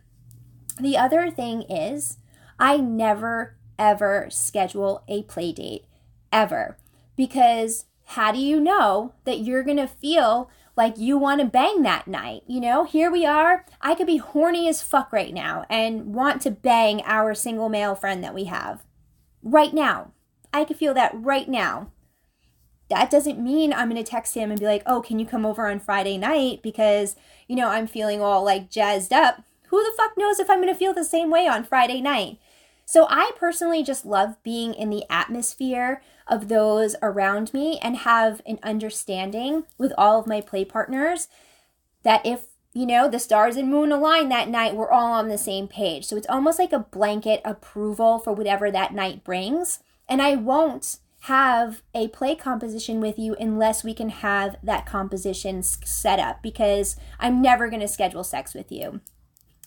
The 0.81 0.97
other 0.97 1.29
thing 1.29 1.63
is, 1.63 2.19
I 2.57 2.77
never 2.77 3.57
ever 3.81 4.29
schedule 4.31 5.03
a 5.09 5.25
play 5.25 5.51
date, 5.51 5.87
ever 6.33 6.79
because 7.17 7.87
how 8.05 8.31
do 8.31 8.39
you 8.39 8.61
know 8.61 9.13
that 9.25 9.41
you're 9.41 9.65
going 9.65 9.77
to 9.79 9.89
feel 9.89 10.49
like 10.77 10.99
you 10.99 11.19
want 11.19 11.41
to 11.41 11.47
bang 11.49 11.83
that 11.83 12.07
night? 12.07 12.45
You 12.47 12.61
know, 12.61 12.85
here 12.85 13.11
we 13.11 13.27
are. 13.27 13.67
I 13.81 13.97
could 13.97 14.07
be 14.07 14.19
horny 14.19 14.69
as 14.69 14.83
fuck 14.83 15.13
right 15.13 15.35
now 15.35 15.67
and 15.69 16.15
want 16.15 16.43
to 16.43 16.53
bang 16.53 17.03
our 17.05 17.35
single 17.35 17.69
male 17.69 17.97
friend 17.97 18.23
that 18.23 18.35
we 18.35 18.45
have 18.45 18.85
right 19.43 19.73
now. 19.73 20.13
I 20.53 20.65
can 20.65 20.77
feel 20.77 20.95
that 20.95 21.13
right 21.15 21.49
now. 21.49 21.91
That 22.89 23.11
doesn't 23.11 23.43
mean 23.43 23.73
I'm 23.73 23.89
going 23.89 24.03
to 24.03 24.09
text 24.09 24.35
him 24.35 24.51
and 24.51 24.61
be 24.61 24.67
like, 24.67 24.83
oh, 24.87 25.01
can 25.01 25.19
you 25.19 25.25
come 25.25 25.47
over 25.47 25.67
on 25.67 25.81
Friday 25.81 26.19
night 26.19 26.63
because, 26.63 27.17
you 27.49 27.57
know, 27.57 27.69
I'm 27.69 27.87
feeling 27.87 28.21
all 28.21 28.45
like 28.45 28.71
jazzed 28.71 29.13
up. 29.13 29.43
Who 29.69 29.83
the 29.83 29.95
fuck 29.97 30.19
knows 30.19 30.39
if 30.39 30.51
I'm 30.51 30.61
going 30.61 30.73
to 30.73 30.79
feel 30.79 30.93
the 30.93 31.05
same 31.05 31.31
way 31.31 31.47
on 31.47 31.65
Friday 31.65 32.03
night? 32.03 32.39
So 32.85 33.07
I 33.09 33.33
personally 33.37 33.83
just 33.83 34.05
love 34.05 34.43
being 34.43 34.75
in 34.75 34.91
the 34.91 35.05
atmosphere 35.09 36.03
of 36.27 36.49
those 36.49 36.95
around 37.01 37.55
me 37.55 37.79
and 37.83 37.97
have 37.99 38.43
an 38.45 38.59
understanding 38.63 39.65
with 39.79 39.93
all 39.97 40.21
of 40.21 40.27
my 40.27 40.43
play 40.43 40.67
partners 40.67 41.29
that 42.03 42.27
if 42.27 42.49
you 42.75 42.87
know 42.87 43.09
the 43.09 43.19
stars 43.19 43.57
and 43.57 43.71
moon 43.71 43.93
align 43.93 44.29
that 44.29 44.49
night 44.49 44.75
we're 44.75 44.91
all 44.91 45.13
on 45.13 45.29
the 45.29 45.39
same 45.39 45.69
page. 45.69 46.05
So 46.05 46.17
it's 46.17 46.29
almost 46.29 46.59
like 46.59 46.73
a 46.73 46.81
blanket 46.81 47.41
approval 47.45 48.19
for 48.19 48.33
whatever 48.33 48.71
that 48.71 48.95
night 48.95 49.25
brings. 49.25 49.81
And 50.09 50.21
i 50.21 50.37
won't 50.37 50.99
have 51.27 51.83
a 51.95 52.09
play 52.09 52.35
composition 52.35 53.01
with 53.01 53.19
you 53.19 53.37
unless 53.39 53.85
we 53.85 53.95
can 53.95 54.09
have 54.09 54.57
that 54.63 54.85
composition 54.85 55.63
set 55.63 56.19
up 56.19 56.43
because 56.43 56.97
i'm 57.21 57.41
never 57.41 57.69
going 57.69 57.81
to 57.81 57.89
schedule 57.89 58.25
sex 58.25 58.55
with 58.55 58.73
you. 58.73 59.01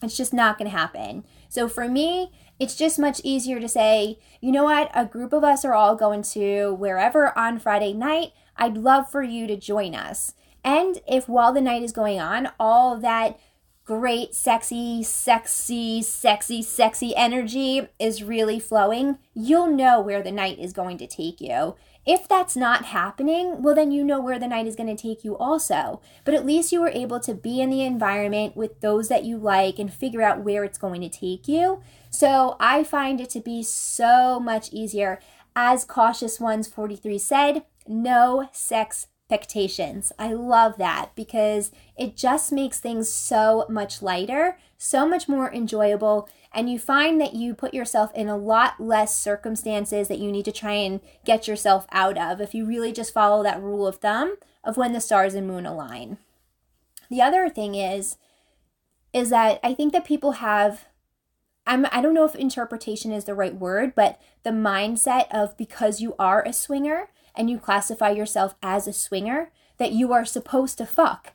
It's 0.02 0.18
just 0.18 0.34
not 0.34 0.58
going 0.58 0.70
to 0.70 0.78
happen. 0.78 1.24
So 1.50 1.70
for 1.70 1.88
me 1.88 2.32
it's 2.60 2.76
just 2.76 2.98
much 2.98 3.20
easier 3.24 3.60
to 3.60 3.68
say, 3.68 4.18
you 4.40 4.52
know 4.52 4.64
what, 4.64 4.90
a 4.94 5.06
group 5.06 5.34
of 5.34 5.44
us 5.44 5.66
are 5.66 5.74
all 5.74 5.96
going 5.96 6.22
to 6.24 6.74
wherever 6.74 7.38
on 7.38 7.60
Friday 7.60 7.94
night. 7.94 8.32
I'd 8.56 8.78
love 8.78 9.10
for 9.12 9.24
you 9.24 9.46
to 9.48 9.58
join 9.58 9.94
us. 9.94 10.34
And 10.66 11.00
if 11.08 11.30
while 11.30 11.54
the 11.54 11.62
night 11.62 11.84
is 11.84 11.92
going 11.92 12.20
on, 12.20 12.50
all 12.60 12.98
that 12.98 13.40
great, 13.86 14.34
sexy, 14.34 15.04
sexy, 15.04 16.02
sexy, 16.02 16.64
sexy 16.64 17.16
energy 17.16 17.88
is 18.00 18.24
really 18.24 18.60
flowing, 18.60 19.20
you'll 19.36 19.68
know 19.68 20.02
where 20.02 20.24
the 20.24 20.32
night 20.32 20.58
is 20.58 20.74
going 20.74 20.98
to 20.98 21.06
take 21.06 21.40
you. 21.40 21.76
If 22.04 22.28
that's 22.28 22.56
not 22.56 22.86
happening, 22.86 23.62
well, 23.62 23.76
then 23.76 23.92
you 23.92 24.04
know 24.04 24.20
where 24.20 24.40
the 24.40 24.48
night 24.48 24.66
is 24.66 24.76
going 24.76 24.96
to 24.96 25.02
take 25.02 25.24
you 25.24 25.38
also. 25.38 26.02
But 26.24 26.34
at 26.34 26.46
least 26.46 26.72
you 26.72 26.82
were 26.82 26.90
able 26.90 27.20
to 27.20 27.36
be 27.36 27.62
in 27.62 27.70
the 27.70 27.84
environment 27.84 28.58
with 28.58 28.82
those 28.82 29.08
that 29.10 29.24
you 29.24 29.38
like 29.38 29.78
and 29.78 29.94
figure 29.94 30.24
out 30.24 30.44
where 30.44 30.64
it's 30.64 30.80
going 30.80 31.02
to 31.02 31.10
take 31.10 31.48
you. 31.48 31.82
So 32.10 32.58
I 32.60 32.84
find 32.84 33.22
it 33.22 33.30
to 33.32 33.40
be 33.40 33.62
so 33.62 34.40
much 34.40 34.74
easier. 34.74 35.20
As 35.56 35.86
Cautious 35.86 36.40
Ones 36.40 36.68
43 36.68 37.20
said, 37.20 37.66
no 37.88 38.50
sex 38.52 39.08
expectations. 39.30 40.12
I 40.20 40.34
love 40.34 40.78
that 40.78 41.12
because 41.16 41.72
it 41.98 42.16
just 42.16 42.52
makes 42.52 42.80
things 42.80 43.10
so 43.10 43.66
much 43.68 44.04
lighter, 44.04 44.58
so 44.78 45.08
much 45.08 45.28
more 45.28 45.52
enjoyable, 45.52 46.30
and 46.54 46.70
you 46.70 46.78
find 46.78 47.20
that 47.20 47.34
you 47.34 47.56
put 47.56 47.74
yourself 47.74 48.14
in 48.14 48.30
a 48.30 48.38
lot 48.38 48.80
less 48.80 49.16
circumstances 49.16 50.08
that 50.10 50.20
you 50.20 50.32
need 50.32 50.46
to 50.46 50.52
try 50.52 50.74
and 50.74 51.02
get 51.26 51.48
yourself 51.48 51.88
out 51.92 52.18
of 52.20 52.40
if 52.40 52.54
you 52.54 52.66
really 52.66 52.92
just 52.92 53.14
follow 53.14 53.42
that 53.42 53.62
rule 53.62 53.88
of 53.88 53.98
thumb 53.98 54.36
of 54.64 54.78
when 54.78 54.94
the 54.94 55.02
stars 55.02 55.34
and 55.34 55.48
moon 55.48 55.66
align. 55.66 56.18
The 57.10 57.22
other 57.22 57.50
thing 57.50 57.76
is 57.76 58.18
is 59.12 59.30
that 59.30 59.60
I 59.64 59.74
think 59.74 59.94
that 59.94 60.06
people 60.06 60.34
have 60.34 60.86
I'm 61.66 61.88
I 61.92 62.02
don't 62.02 62.14
know 62.14 62.26
if 62.26 62.36
interpretation 62.36 63.12
is 63.12 63.26
the 63.26 63.34
right 63.34 63.56
word, 63.56 63.96
but 63.96 64.22
the 64.44 64.52
mindset 64.52 65.26
of 65.32 65.58
because 65.58 66.00
you 66.00 66.16
are 66.20 66.44
a 66.44 66.54
swinger, 66.54 67.10
and 67.38 67.50
you 67.50 67.58
classify 67.58 68.10
yourself 68.12 68.56
as 68.62 68.88
a 68.88 68.94
swinger, 68.94 69.52
that 69.78 69.92
you 69.92 70.14
are 70.14 70.26
supposed 70.26 70.78
to 70.78 70.86
fuck. 70.86 71.34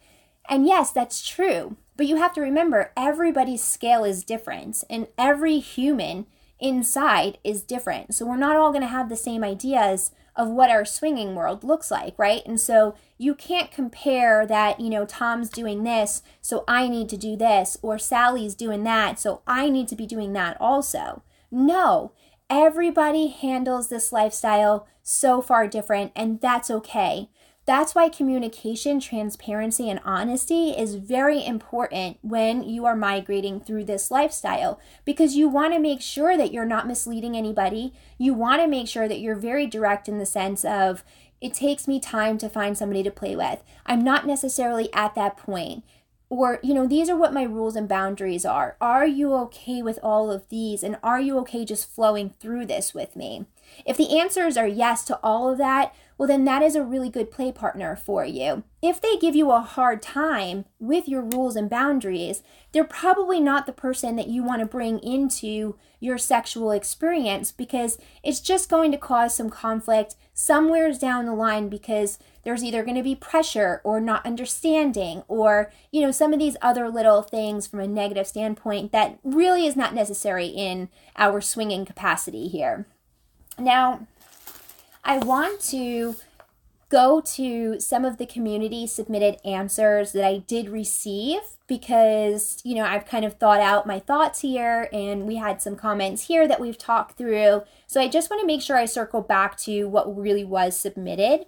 And 0.49 0.67
yes, 0.67 0.91
that's 0.91 1.27
true. 1.27 1.77
But 1.97 2.07
you 2.07 2.17
have 2.17 2.33
to 2.35 2.41
remember 2.41 2.93
everybody's 2.97 3.63
scale 3.63 4.05
is 4.05 4.25
different 4.25 4.83
and 4.89 5.07
every 5.19 5.59
human 5.59 6.27
inside 6.59 7.39
is 7.45 7.63
different. 7.63 8.15
So 8.15 8.27
we're 8.27 8.37
not 8.37 8.57
all 8.57 8.71
going 8.71 8.83
to 8.83 8.89
have 8.89 9.09
the 9.09 9.17
same 9.17 9.45
ideas 9.45 10.11
of 10.37 10.49
what 10.49 10.71
our 10.71 10.85
swinging 10.85 11.35
world 11.35 11.65
looks 11.65 11.91
like, 11.91 12.19
right? 12.19 12.43
And 12.47 12.59
so 12.59 12.95
you 13.19 13.35
can't 13.35 13.71
compare 13.71 14.47
that, 14.47 14.81
you 14.81 14.89
know, 14.89 15.05
Tom's 15.05 15.51
doing 15.51 15.83
this, 15.83 16.23
so 16.41 16.65
I 16.67 16.89
need 16.89 17.09
to 17.11 17.17
do 17.17 17.37
this, 17.37 17.77
or 17.83 17.99
Sally's 17.99 18.55
doing 18.55 18.85
that, 18.85 19.19
so 19.19 19.43
I 19.47 19.69
need 19.69 19.89
to 19.89 19.97
be 19.97 20.07
doing 20.07 20.33
that 20.35 20.57
also. 20.61 21.23
No, 21.51 22.13
everybody 22.51 23.29
handles 23.29 23.89
this 23.89 24.13
lifestyle 24.13 24.87
so 25.03 25.41
far 25.41 25.69
different, 25.69 26.13
and 26.17 26.41
that's 26.41 26.71
okay. 26.71 27.31
That's 27.67 27.95
why 27.95 28.09
communication, 28.09 28.99
transparency, 28.99 29.89
and 29.89 30.01
honesty 30.05 30.71
is 30.71 30.97
very 30.97 31.45
important 31.45 32.19
when 32.23 32.65
you 32.65 32.85
are 32.85 32.97
migrating 32.97 33.61
through 33.61 33.85
this 33.85 34.11
lifestyle 34.11 34.81
because 35.05 35.37
you 35.37 35.47
want 35.47 35.75
to 35.75 35.79
make 35.79 36.01
sure 36.01 36.37
that 36.37 36.53
you're 36.53 36.65
not 36.65 36.89
misleading 36.89 37.37
anybody. 37.37 37.93
You 38.19 38.35
want 38.35 38.61
to 38.63 38.67
make 38.67 38.89
sure 38.89 39.07
that 39.07 39.21
you're 39.21 39.37
very 39.37 39.67
direct 39.69 40.09
in 40.09 40.19
the 40.19 40.27
sense 40.27 40.65
of, 40.65 41.05
it 41.41 41.55
takes 41.55 41.87
me 41.87 42.01
time 42.01 42.39
to 42.39 42.49
find 42.49 42.77
somebody 42.77 43.03
to 43.03 43.11
play 43.11 43.37
with. 43.37 43.63
I'm 43.87 44.03
not 44.03 44.27
necessarily 44.27 44.93
at 44.93 45.15
that 45.15 45.37
point 45.37 45.85
or 46.31 46.61
you 46.62 46.73
know 46.73 46.87
these 46.87 47.11
are 47.11 47.16
what 47.16 47.35
my 47.35 47.43
rules 47.43 47.77
and 47.77 47.88
boundaries 47.88 48.47
are. 48.47 48.77
Are 48.81 49.07
you 49.07 49.35
okay 49.35 49.83
with 49.83 49.99
all 50.03 50.31
of 50.31 50.49
these? 50.49 50.83
And 50.83 50.97
are 51.03 51.21
you 51.21 51.37
okay 51.40 51.64
just 51.64 51.93
flowing 51.93 52.35
through 52.38 52.66
this 52.66 52.95
with 52.95 53.16
me? 53.16 53.47
If 53.85 53.97
the 53.97 54.19
answers 54.19 54.57
are 54.57 54.66
yes 54.66 55.05
to 55.07 55.19
all 55.23 55.51
of 55.51 55.59
that 55.59 55.93
well 56.16 56.29
then 56.29 56.45
that 56.45 56.62
is 56.62 56.77
a 56.77 56.85
really 56.85 57.09
good 57.09 57.31
play 57.31 57.51
partner 57.51 57.97
for 57.97 58.25
you. 58.25 58.62
If 58.81 59.01
they 59.01 59.16
give 59.16 59.35
you 59.35 59.51
a 59.51 59.61
hard 59.61 60.03
time 60.03 60.66
with 60.79 61.09
your 61.09 61.23
rules 61.23 61.57
and 61.57 61.69
boundaries 61.69 62.43
they're 62.73 62.85
probably 62.85 63.40
not 63.40 63.66
the 63.66 63.73
person 63.73 64.14
that 64.16 64.29
you 64.29 64.45
want 64.45 64.61
to 64.61 64.66
bring 64.66 65.01
into 65.01 65.77
your 65.99 66.16
sexual 66.16 66.71
experience 66.71 67.51
because 67.51 67.99
it's 68.23 68.40
just 68.40 68.71
going 68.71 68.93
to 68.93 68.99
cause 68.99 69.35
some 69.35 69.51
conflict 69.51 70.14
somewheres 70.33 70.99
down 70.99 71.27
the 71.27 71.35
line 71.35 71.69
because 71.69 72.19
there's 72.42 72.64
either 72.64 72.83
going 72.83 72.96
to 72.96 73.03
be 73.03 73.14
pressure 73.14 73.81
or 73.85 74.00
not 74.00 74.24
understanding 74.24 75.22
or 75.29 75.72
you 75.90 76.00
know 76.00 76.11
some 76.11 76.33
of 76.33 76.38
these 76.38 76.57
other 76.62 76.88
little 76.88 77.22
things 77.22 77.66
from 77.66 77.81
a 77.81 77.88
negative 77.88 78.26
standpoint 78.26 78.92
that 78.92 79.18
really 79.24 79.66
is 79.66 79.76
not 79.76 79.94
necessary 79.94 80.46
in 80.46 80.88
our 81.16 81.40
swinging 81.40 81.85
capacity 81.85 82.48
here 82.48 82.87
now 83.59 84.07
i 85.05 85.18
want 85.18 85.61
to 85.61 86.16
go 86.90 87.20
to 87.20 87.79
some 87.79 88.05
of 88.05 88.18
the 88.18 88.26
community 88.26 88.87
submitted 88.87 89.38
answers 89.44 90.11
that 90.12 90.24
I 90.24 90.38
did 90.38 90.68
receive 90.68 91.38
because, 91.68 92.61
you 92.64 92.74
know, 92.74 92.85
I've 92.85 93.07
kind 93.07 93.24
of 93.24 93.35
thought 93.35 93.61
out 93.61 93.87
my 93.87 94.00
thoughts 94.00 94.40
here 94.40 94.88
and 94.92 95.24
we 95.24 95.37
had 95.37 95.62
some 95.62 95.76
comments 95.76 96.26
here 96.26 96.48
that 96.48 96.61
we've 96.61 96.76
talked 96.76 97.16
through. 97.16 97.62
So 97.87 98.00
I 98.00 98.09
just 98.09 98.29
want 98.29 98.40
to 98.40 98.46
make 98.46 98.61
sure 98.61 98.76
I 98.76 98.87
circle 98.87 99.22
back 99.22 99.57
to 99.59 99.85
what 99.85 100.18
really 100.18 100.44
was 100.44 100.76
submitted. 100.76 101.46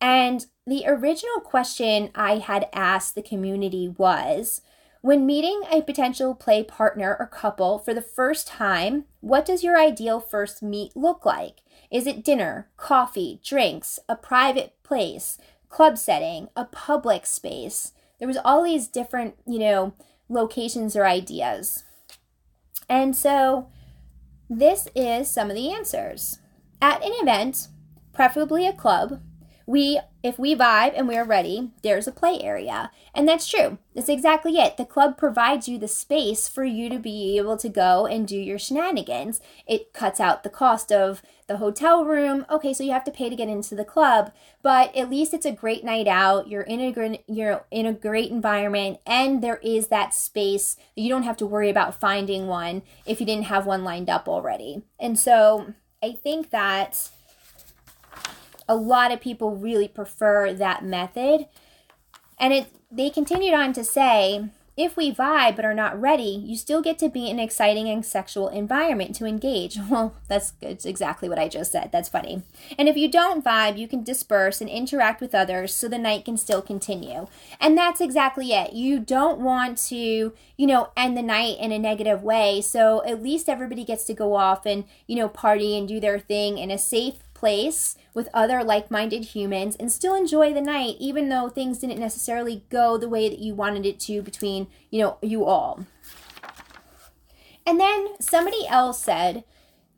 And 0.00 0.46
the 0.66 0.84
original 0.86 1.40
question 1.40 2.10
I 2.14 2.38
had 2.38 2.68
asked 2.72 3.14
the 3.14 3.22
community 3.22 3.88
was 3.88 4.62
when 5.02 5.26
meeting 5.26 5.62
a 5.70 5.82
potential 5.82 6.34
play 6.34 6.62
partner 6.62 7.16
or 7.18 7.26
couple 7.26 7.78
for 7.78 7.94
the 7.94 8.02
first 8.02 8.46
time, 8.46 9.04
what 9.20 9.46
does 9.46 9.64
your 9.64 9.78
ideal 9.78 10.20
first 10.20 10.62
meet 10.62 10.94
look 10.94 11.24
like? 11.24 11.60
Is 11.90 12.06
it 12.06 12.24
dinner, 12.24 12.68
coffee, 12.76 13.40
drinks, 13.42 13.98
a 14.08 14.16
private 14.16 14.74
place, 14.82 15.38
club 15.68 15.96
setting, 15.96 16.48
a 16.54 16.64
public 16.66 17.26
space? 17.26 17.92
There 18.18 18.28
was 18.28 18.38
all 18.44 18.62
these 18.62 18.88
different, 18.88 19.36
you 19.46 19.58
know, 19.58 19.94
locations 20.28 20.94
or 20.94 21.06
ideas. 21.06 21.84
And 22.88 23.16
so 23.16 23.68
this 24.48 24.88
is 24.94 25.30
some 25.30 25.48
of 25.48 25.56
the 25.56 25.72
answers. 25.72 26.38
At 26.82 27.02
an 27.02 27.12
event, 27.14 27.68
preferably 28.12 28.66
a 28.66 28.72
club, 28.72 29.20
we 29.70 30.00
if 30.22 30.38
we 30.38 30.54
vibe 30.54 30.92
and 30.96 31.08
we're 31.08 31.24
ready, 31.24 31.70
there's 31.82 32.06
a 32.06 32.12
play 32.12 32.40
area. 32.42 32.90
And 33.14 33.26
that's 33.26 33.48
true. 33.48 33.78
That's 33.94 34.08
exactly 34.08 34.58
it. 34.58 34.76
The 34.76 34.84
club 34.84 35.16
provides 35.16 35.66
you 35.66 35.78
the 35.78 35.88
space 35.88 36.46
for 36.46 36.64
you 36.64 36.90
to 36.90 36.98
be 36.98 37.38
able 37.38 37.56
to 37.56 37.68
go 37.68 38.04
and 38.04 38.26
do 38.26 38.36
your 38.36 38.58
shenanigans. 38.58 39.40
It 39.66 39.94
cuts 39.94 40.20
out 40.20 40.42
the 40.42 40.50
cost 40.50 40.92
of 40.92 41.22
the 41.46 41.56
hotel 41.56 42.04
room. 42.04 42.44
Okay, 42.50 42.74
so 42.74 42.82
you 42.82 42.92
have 42.92 43.04
to 43.04 43.10
pay 43.12 43.30
to 43.30 43.36
get 43.36 43.48
into 43.48 43.74
the 43.74 43.84
club, 43.84 44.32
but 44.60 44.94
at 44.94 45.08
least 45.08 45.32
it's 45.32 45.46
a 45.46 45.52
great 45.52 45.84
night 45.84 46.08
out. 46.08 46.48
You're 46.48 46.62
in 46.62 46.80
a 46.80 47.20
you're 47.26 47.64
in 47.70 47.86
a 47.86 47.92
great 47.92 48.30
environment 48.30 48.98
and 49.06 49.42
there 49.42 49.60
is 49.62 49.86
that 49.86 50.12
space. 50.12 50.76
You 50.96 51.08
don't 51.08 51.22
have 51.22 51.38
to 51.38 51.46
worry 51.46 51.70
about 51.70 51.98
finding 51.98 52.48
one 52.48 52.82
if 53.06 53.20
you 53.20 53.26
didn't 53.26 53.44
have 53.44 53.66
one 53.66 53.84
lined 53.84 54.10
up 54.10 54.28
already. 54.28 54.82
And 54.98 55.18
so 55.18 55.74
I 56.02 56.12
think 56.12 56.50
that 56.50 57.10
a 58.70 58.76
lot 58.76 59.10
of 59.10 59.20
people 59.20 59.56
really 59.56 59.88
prefer 59.88 60.54
that 60.54 60.84
method. 60.84 61.46
And 62.38 62.54
it 62.54 62.68
they 62.90 63.10
continued 63.10 63.54
on 63.54 63.72
to 63.74 63.84
say, 63.84 64.48
if 64.76 64.96
we 64.96 65.12
vibe 65.12 65.56
but 65.56 65.64
are 65.64 65.74
not 65.74 66.00
ready, 66.00 66.42
you 66.44 66.56
still 66.56 66.80
get 66.80 66.98
to 66.98 67.08
be 67.08 67.28
in 67.28 67.38
an 67.38 67.44
exciting 67.44 67.88
and 67.88 68.04
sexual 68.04 68.48
environment 68.48 69.14
to 69.16 69.26
engage. 69.26 69.76
Well, 69.90 70.14
that's 70.28 70.52
good. 70.52 70.86
exactly 70.86 71.28
what 71.28 71.38
I 71.38 71.48
just 71.48 71.72
said. 71.72 71.90
That's 71.90 72.08
funny. 72.08 72.42
And 72.78 72.88
if 72.88 72.96
you 72.96 73.10
don't 73.10 73.44
vibe, 73.44 73.76
you 73.76 73.88
can 73.88 74.04
disperse 74.04 74.60
and 74.60 74.70
interact 74.70 75.20
with 75.20 75.34
others 75.34 75.74
so 75.74 75.88
the 75.88 75.98
night 75.98 76.24
can 76.24 76.36
still 76.36 76.62
continue. 76.62 77.26
And 77.60 77.76
that's 77.76 78.00
exactly 78.00 78.52
it. 78.52 78.72
You 78.72 79.00
don't 79.00 79.40
want 79.40 79.78
to, 79.88 80.32
you 80.56 80.66
know, 80.66 80.90
end 80.96 81.16
the 81.16 81.22
night 81.22 81.58
in 81.58 81.72
a 81.72 81.78
negative 81.78 82.22
way. 82.22 82.60
So 82.60 83.04
at 83.04 83.22
least 83.22 83.48
everybody 83.48 83.84
gets 83.84 84.04
to 84.04 84.14
go 84.14 84.34
off 84.36 84.64
and, 84.64 84.84
you 85.08 85.16
know, 85.16 85.28
party 85.28 85.76
and 85.76 85.88
do 85.88 85.98
their 85.98 86.20
thing 86.20 86.56
in 86.56 86.70
a 86.70 86.78
safe 86.78 87.18
place 87.40 87.96
with 88.12 88.28
other 88.34 88.62
like 88.62 88.90
minded 88.90 89.24
humans 89.24 89.74
and 89.76 89.90
still 89.90 90.14
enjoy 90.14 90.52
the 90.52 90.60
night, 90.60 90.96
even 91.00 91.30
though 91.30 91.48
things 91.48 91.78
didn't 91.78 91.98
necessarily 91.98 92.64
go 92.68 92.98
the 92.98 93.08
way 93.08 93.30
that 93.30 93.38
you 93.38 93.54
wanted 93.54 93.86
it 93.86 93.98
to 93.98 94.20
between, 94.20 94.66
you 94.90 95.00
know, 95.00 95.16
you 95.22 95.46
all. 95.46 95.86
And 97.66 97.80
then 97.80 98.20
somebody 98.20 98.66
else 98.68 99.02
said 99.02 99.44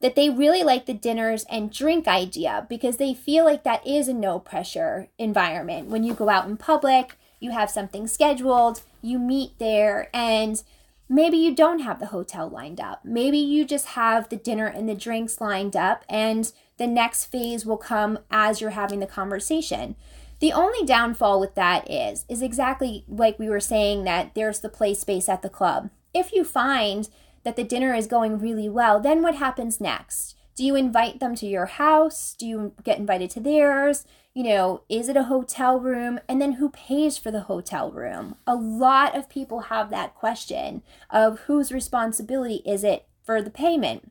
that 0.00 0.14
they 0.14 0.30
really 0.30 0.62
like 0.62 0.86
the 0.86 0.94
dinners 0.94 1.44
and 1.50 1.72
drink 1.72 2.06
idea 2.06 2.64
because 2.68 2.96
they 2.96 3.12
feel 3.12 3.44
like 3.44 3.64
that 3.64 3.84
is 3.84 4.06
a 4.06 4.14
no 4.14 4.38
pressure 4.38 5.08
environment. 5.18 5.88
When 5.88 6.04
you 6.04 6.14
go 6.14 6.28
out 6.28 6.46
in 6.46 6.56
public, 6.56 7.18
you 7.40 7.50
have 7.50 7.70
something 7.70 8.06
scheduled, 8.06 8.82
you 9.00 9.18
meet 9.18 9.58
there, 9.58 10.08
and 10.14 10.62
maybe 11.08 11.36
you 11.36 11.54
don't 11.54 11.80
have 11.80 12.00
the 12.00 12.06
hotel 12.06 12.48
lined 12.48 12.80
up. 12.80 13.04
Maybe 13.04 13.38
you 13.38 13.64
just 13.64 13.88
have 13.88 14.28
the 14.28 14.36
dinner 14.36 14.66
and 14.66 14.88
the 14.88 14.94
drinks 14.94 15.40
lined 15.40 15.76
up, 15.76 16.04
and 16.08 16.52
the 16.78 16.86
next 16.86 17.26
phase 17.26 17.64
will 17.66 17.76
come 17.76 18.18
as 18.30 18.60
you're 18.60 18.70
having 18.70 19.00
the 19.00 19.06
conversation. 19.06 19.94
The 20.40 20.52
only 20.52 20.84
downfall 20.84 21.38
with 21.38 21.54
that 21.54 21.88
is 21.88 22.24
is 22.28 22.42
exactly 22.42 23.04
like 23.06 23.38
we 23.38 23.48
were 23.48 23.60
saying 23.60 24.02
that 24.04 24.34
there's 24.34 24.58
the 24.58 24.68
play 24.68 24.94
space 24.94 25.28
at 25.28 25.42
the 25.42 25.48
club. 25.48 25.90
If 26.12 26.32
you 26.32 26.42
find 26.42 27.08
that 27.44 27.54
the 27.54 27.64
dinner 27.64 27.94
is 27.94 28.06
going 28.06 28.38
really 28.38 28.68
well, 28.68 28.98
then 28.98 29.22
what 29.22 29.36
happens 29.36 29.80
next? 29.80 30.36
Do 30.56 30.64
you 30.64 30.74
invite 30.74 31.20
them 31.20 31.34
to 31.36 31.46
your 31.46 31.66
house? 31.66 32.34
Do 32.36 32.46
you 32.46 32.72
get 32.82 32.98
invited 32.98 33.30
to 33.30 33.40
theirs? 33.40 34.04
You 34.34 34.44
know, 34.44 34.82
is 34.88 35.10
it 35.10 35.16
a 35.16 35.24
hotel 35.24 35.78
room? 35.78 36.18
And 36.26 36.40
then 36.40 36.52
who 36.52 36.70
pays 36.70 37.18
for 37.18 37.30
the 37.30 37.42
hotel 37.42 37.90
room? 37.90 38.36
A 38.46 38.54
lot 38.54 39.16
of 39.16 39.28
people 39.28 39.60
have 39.62 39.90
that 39.90 40.14
question 40.14 40.82
of 41.10 41.40
whose 41.40 41.70
responsibility 41.70 42.62
is 42.64 42.82
it 42.82 43.06
for 43.22 43.42
the 43.42 43.50
payment. 43.50 44.10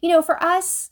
You 0.00 0.08
know, 0.08 0.20
for 0.20 0.42
us, 0.42 0.90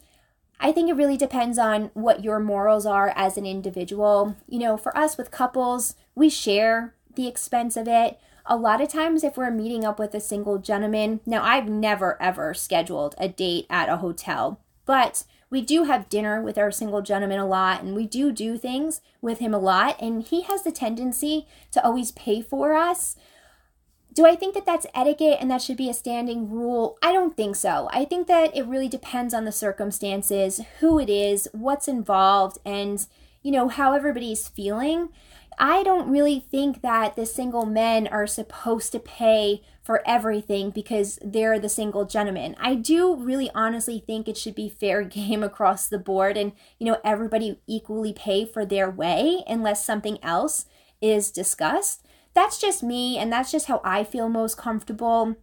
I 0.61 0.71
think 0.71 0.89
it 0.89 0.95
really 0.95 1.17
depends 1.17 1.59
on 1.59 1.91
what 1.95 2.23
your 2.23 2.39
morals 2.39 2.87
are 2.87 3.13
as 3.17 3.37
an 3.37 3.45
individual. 3.45 4.37
You 4.47 4.61
know, 4.61 4.77
for 4.77 4.97
us 4.97 5.17
with 5.17 5.33
couples, 5.33 5.97
we 6.15 6.29
share 6.29 6.95
the 7.17 7.27
expense 7.27 7.77
of 7.77 7.89
it. 7.89 8.21
A 8.47 8.57
lot 8.57 8.81
of 8.81 8.89
times, 8.89 9.25
if 9.25 9.37
we're 9.37 9.51
meeting 9.51 9.85
up 9.85 9.99
with 9.99 10.15
a 10.15 10.21
single 10.21 10.59
gentleman, 10.59 11.21
now 11.27 11.43
I've 11.43 11.69
never 11.69 12.21
ever 12.23 12.55
scheduled 12.55 13.15
a 13.19 13.29
date 13.29 13.67
at 13.69 13.89
a 13.89 13.97
hotel, 13.97 14.61
but 14.87 15.25
we 15.51 15.61
do 15.61 15.85
have 15.85 16.09
dinner 16.09 16.41
with 16.41 16.57
our 16.57 16.71
single 16.71 17.03
gentleman 17.03 17.41
a 17.41 17.47
lot 17.47 17.83
and 17.83 17.95
we 17.95 18.07
do 18.07 18.31
do 18.33 18.57
things 18.57 19.01
with 19.21 19.41
him 19.41 19.53
a 19.53 19.59
lot, 19.59 20.01
and 20.01 20.23
he 20.23 20.43
has 20.43 20.63
the 20.63 20.73
tendency 20.73 21.47
to 21.73 21.85
always 21.85 22.13
pay 22.13 22.41
for 22.41 22.75
us. 22.75 23.17
Do 24.13 24.27
I 24.27 24.35
think 24.35 24.55
that 24.55 24.67
that's 24.67 24.87
etiquette 24.95 25.39
and 25.41 25.51
that 25.51 25.63
should 25.63 25.77
be 25.77 25.89
a 25.89 25.95
standing 25.95 26.51
rule? 26.51 26.99
I 27.01 27.13
don't 27.13 27.37
think 27.37 27.55
so. 27.55 27.89
I 27.93 28.05
think 28.05 28.27
that 28.27 28.57
it 28.57 28.67
really 28.67 28.89
depends 28.89 29.33
on 29.33 29.45
the 29.45 29.53
circumstances, 29.53 30.61
who 30.81 30.99
it 30.99 31.09
is, 31.09 31.49
what's 31.53 31.87
involved, 31.87 32.59
and, 32.65 33.07
you 33.43 33.53
know, 33.53 33.69
how 33.69 33.93
everybody's 33.93 34.49
feeling. 34.49 35.11
I 35.61 35.83
don't 35.83 36.11
really 36.11 36.41
think 36.41 36.81
that 36.83 37.15
the 37.17 37.27
single 37.27 37.67
men 37.67 38.09
are 38.09 38.27
supposed 38.27 38.93
to 38.93 38.99
pay 38.99 39.63
for 39.83 40.03
everything 40.07 40.71
because 40.71 41.19
they're 41.23 41.61
the 41.61 41.69
single 41.69 42.07
gentlemen. 42.07 42.57
I 42.59 42.75
do 42.75 43.15
really 43.15 43.51
honestly 43.55 44.03
think 44.05 44.27
it 44.27 44.37
should 44.37 44.55
be 44.55 44.69
fair 44.69 45.03
game 45.05 45.43
across 45.43 45.87
the 45.87 45.99
board 45.99 46.37
and, 46.37 46.53
you 46.79 46.87
know, 46.87 46.99
everybody 47.05 47.61
equally 47.67 48.13
pay 48.13 48.45
for 48.45 48.65
their 48.65 48.91
way 48.91 49.45
unless 49.47 49.85
something 49.85 50.19
else 50.25 50.65
is 51.01 51.31
discussed 51.31 52.05
that's 52.35 52.59
just 52.59 52.83
me 52.83 53.19
and 53.19 53.33
that's 53.33 53.51
just 53.51 53.67
how 53.67 53.81
I 53.85 54.05
feel 54.05 54.29
most 54.29 54.57
comfortable. 54.57 55.37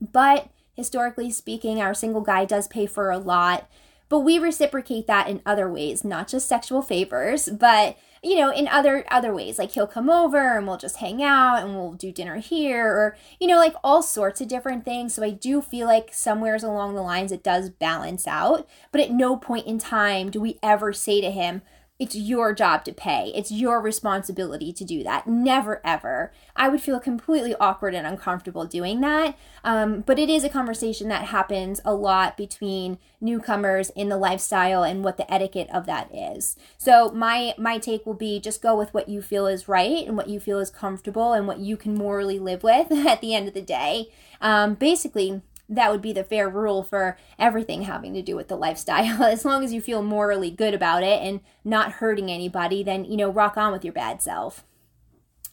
But 0.00 0.48
historically 0.74 1.30
speaking, 1.30 1.80
our 1.80 1.94
single 1.94 2.20
guy 2.20 2.44
does 2.44 2.68
pay 2.68 2.86
for 2.86 3.10
a 3.10 3.18
lot, 3.18 3.68
but 4.08 4.20
we 4.20 4.38
reciprocate 4.38 5.06
that 5.06 5.28
in 5.28 5.40
other 5.46 5.70
ways, 5.70 6.04
not 6.04 6.28
just 6.28 6.48
sexual 6.48 6.82
favors, 6.82 7.48
but 7.48 7.96
you 8.22 8.36
know, 8.36 8.52
in 8.52 8.68
other 8.68 9.04
other 9.10 9.34
ways. 9.34 9.58
Like 9.58 9.72
he'll 9.72 9.86
come 9.86 10.08
over 10.08 10.56
and 10.56 10.66
we'll 10.66 10.76
just 10.76 10.98
hang 10.98 11.22
out 11.22 11.62
and 11.62 11.74
we'll 11.74 11.92
do 11.92 12.12
dinner 12.12 12.36
here 12.36 12.86
or 12.86 13.16
you 13.40 13.46
know, 13.46 13.58
like 13.58 13.74
all 13.82 14.02
sorts 14.02 14.40
of 14.40 14.48
different 14.48 14.84
things. 14.84 15.14
So 15.14 15.22
I 15.22 15.30
do 15.30 15.60
feel 15.60 15.86
like 15.86 16.14
somewheres 16.14 16.62
along 16.62 16.94
the 16.94 17.02
lines 17.02 17.32
it 17.32 17.42
does 17.42 17.70
balance 17.70 18.26
out, 18.26 18.68
but 18.90 19.00
at 19.00 19.10
no 19.10 19.36
point 19.36 19.66
in 19.66 19.78
time 19.78 20.30
do 20.30 20.40
we 20.40 20.58
ever 20.62 20.92
say 20.92 21.20
to 21.20 21.30
him, 21.30 21.62
it's 22.02 22.16
your 22.16 22.52
job 22.52 22.84
to 22.84 22.92
pay. 22.92 23.30
It's 23.32 23.52
your 23.52 23.80
responsibility 23.80 24.72
to 24.72 24.84
do 24.84 25.04
that. 25.04 25.28
Never, 25.28 25.80
ever. 25.84 26.32
I 26.56 26.68
would 26.68 26.80
feel 26.80 26.98
completely 26.98 27.54
awkward 27.60 27.94
and 27.94 28.04
uncomfortable 28.04 28.64
doing 28.64 29.00
that. 29.02 29.38
Um, 29.62 30.00
but 30.00 30.18
it 30.18 30.28
is 30.28 30.42
a 30.42 30.48
conversation 30.48 31.06
that 31.10 31.26
happens 31.26 31.80
a 31.84 31.94
lot 31.94 32.36
between 32.36 32.98
newcomers 33.20 33.90
in 33.90 34.08
the 34.08 34.16
lifestyle 34.16 34.82
and 34.82 35.04
what 35.04 35.16
the 35.16 35.32
etiquette 35.32 35.68
of 35.72 35.86
that 35.86 36.12
is. 36.12 36.56
So 36.76 37.12
my 37.12 37.54
my 37.56 37.78
take 37.78 38.04
will 38.04 38.14
be 38.14 38.40
just 38.40 38.60
go 38.60 38.76
with 38.76 38.92
what 38.92 39.08
you 39.08 39.22
feel 39.22 39.46
is 39.46 39.68
right 39.68 40.04
and 40.04 40.16
what 40.16 40.28
you 40.28 40.40
feel 40.40 40.58
is 40.58 40.70
comfortable 40.70 41.32
and 41.32 41.46
what 41.46 41.60
you 41.60 41.76
can 41.76 41.94
morally 41.94 42.40
live 42.40 42.64
with 42.64 42.90
at 43.06 43.20
the 43.20 43.32
end 43.32 43.46
of 43.46 43.54
the 43.54 43.62
day. 43.62 44.08
Um, 44.40 44.74
basically, 44.74 45.40
that 45.76 45.90
would 45.90 46.02
be 46.02 46.12
the 46.12 46.24
fair 46.24 46.48
rule 46.48 46.82
for 46.82 47.16
everything 47.38 47.82
having 47.82 48.14
to 48.14 48.22
do 48.22 48.36
with 48.36 48.48
the 48.48 48.56
lifestyle. 48.56 49.22
As 49.22 49.44
long 49.44 49.64
as 49.64 49.72
you 49.72 49.80
feel 49.80 50.02
morally 50.02 50.50
good 50.50 50.74
about 50.74 51.02
it 51.02 51.22
and 51.22 51.40
not 51.64 51.92
hurting 51.92 52.30
anybody, 52.30 52.82
then, 52.82 53.04
you 53.04 53.16
know, 53.16 53.30
rock 53.30 53.56
on 53.56 53.72
with 53.72 53.84
your 53.84 53.92
bad 53.92 54.22
self. 54.22 54.64